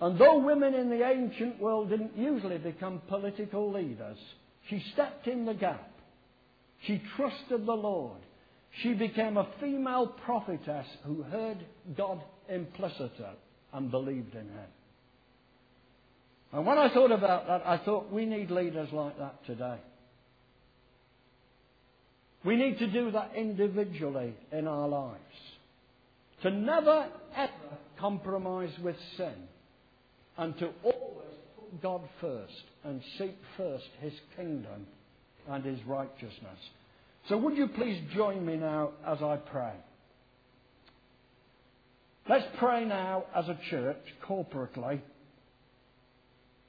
And 0.00 0.18
though 0.18 0.38
women 0.38 0.74
in 0.74 0.90
the 0.90 1.06
ancient 1.06 1.60
world 1.60 1.90
didn't 1.90 2.16
usually 2.16 2.58
become 2.58 3.00
political 3.08 3.72
leaders, 3.72 4.18
she 4.68 4.82
stepped 4.92 5.26
in 5.26 5.44
the 5.44 5.54
gap. 5.54 5.90
She 6.86 7.00
trusted 7.16 7.66
the 7.66 7.72
Lord. 7.72 8.20
She 8.82 8.92
became 8.92 9.36
a 9.36 9.48
female 9.60 10.08
prophetess 10.24 10.86
who 11.04 11.22
heard 11.22 11.58
God 11.96 12.20
implicitly 12.48 13.26
and 13.72 13.90
believed 13.90 14.34
in 14.34 14.48
Him. 14.48 14.70
And 16.52 16.66
when 16.66 16.78
I 16.78 16.92
thought 16.92 17.12
about 17.12 17.46
that, 17.46 17.66
I 17.66 17.78
thought 17.78 18.12
we 18.12 18.26
need 18.26 18.50
leaders 18.50 18.88
like 18.92 19.18
that 19.18 19.44
today. 19.46 19.78
We 22.44 22.56
need 22.56 22.78
to 22.78 22.86
do 22.86 23.10
that 23.12 23.32
individually 23.34 24.34
in 24.52 24.68
our 24.68 24.86
lives. 24.86 25.18
To 26.42 26.50
never 26.50 27.08
ever 27.34 27.78
compromise 27.98 28.72
with 28.82 28.96
sin 29.16 29.34
and 30.36 30.56
to 30.58 30.68
always 30.82 31.34
put 31.56 31.82
God 31.82 32.02
first 32.20 32.62
and 32.84 33.00
seek 33.18 33.36
first 33.56 33.86
His 34.00 34.12
kingdom 34.36 34.86
and 35.48 35.64
His 35.64 35.78
righteousness. 35.86 36.58
So 37.28 37.38
would 37.38 37.56
you 37.56 37.68
please 37.68 37.98
join 38.14 38.44
me 38.44 38.56
now 38.56 38.90
as 39.06 39.22
I 39.22 39.36
pray? 39.36 39.72
Let's 42.28 42.46
pray 42.58 42.84
now 42.84 43.24
as 43.34 43.48
a 43.48 43.58
church 43.70 44.02
corporately, 44.26 45.00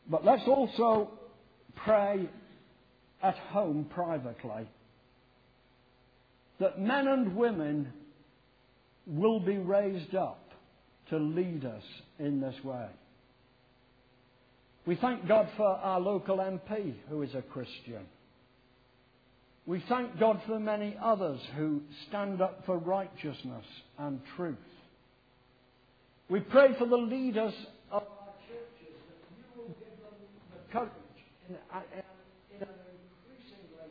but 0.09 0.23
let's 0.23 0.47
also 0.47 1.11
pray 1.75 2.29
at 3.21 3.35
home 3.35 3.87
privately 3.93 4.67
that 6.59 6.79
men 6.79 7.07
and 7.07 7.35
women 7.35 7.91
will 9.07 9.39
be 9.39 9.57
raised 9.57 10.15
up 10.15 10.51
to 11.09 11.17
lead 11.17 11.65
us 11.65 11.83
in 12.19 12.41
this 12.41 12.55
way. 12.63 12.87
We 14.85 14.95
thank 14.95 15.27
God 15.27 15.47
for 15.57 15.67
our 15.67 15.99
local 15.99 16.37
MP 16.37 16.93
who 17.09 17.23
is 17.23 17.33
a 17.33 17.41
Christian. 17.41 18.05
We 19.65 19.83
thank 19.89 20.19
God 20.19 20.41
for 20.45 20.59
many 20.59 20.95
others 21.01 21.39
who 21.57 21.81
stand 22.07 22.39
up 22.39 22.63
for 22.67 22.77
righteousness 22.77 23.65
and 23.97 24.21
truth. 24.35 24.57
We 26.29 26.39
pray 26.39 26.75
for 26.77 26.85
the 26.87 26.97
leaders 26.97 27.53
of 27.91 28.03
our 28.03 28.33
churches 28.47 28.93
that 29.09 29.17
you 29.37 29.61
will 29.61 29.73
give 29.79 29.97
them 30.01 30.17
the 30.53 30.71
courage 30.71 31.17
in, 31.49 31.55
in 31.55 32.61
an 32.61 32.69
increasingly 33.25 33.89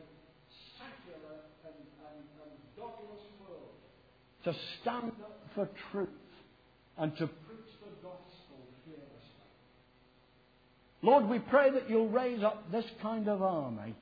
secular 0.79 1.43
and, 1.67 1.75
and, 2.07 2.23
and 2.39 2.55
godless 2.79 3.23
world 3.43 3.79
to 4.45 4.55
stand 4.81 5.13
up 5.23 5.41
for 5.55 5.69
truth 5.91 6.09
and 6.99 7.13
to 7.17 7.27
preach 7.27 7.73
the 7.81 7.95
gospel 8.03 8.59
fearlessly. 8.85 9.11
Lord, 11.03 11.29
we 11.29 11.39
pray 11.39 11.71
that 11.71 11.89
you'll 11.89 12.09
raise 12.09 12.43
up 12.43 12.71
this 12.71 12.85
kind 13.03 13.29
of 13.29 13.43
army 13.43 13.95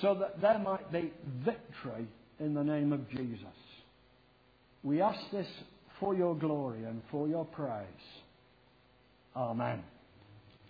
so 0.00 0.14
that 0.14 0.40
there 0.40 0.58
might 0.58 0.90
be 0.92 1.12
victory 1.44 2.06
in 2.38 2.54
the 2.54 2.64
name 2.64 2.92
of 2.92 3.08
Jesus. 3.10 3.44
We 4.82 5.02
ask 5.02 5.18
this 5.30 5.46
for 5.98 6.14
your 6.14 6.34
glory 6.34 6.84
and 6.84 7.02
for 7.10 7.28
your 7.28 7.44
praise. 7.44 7.84
Amen. 9.36 9.82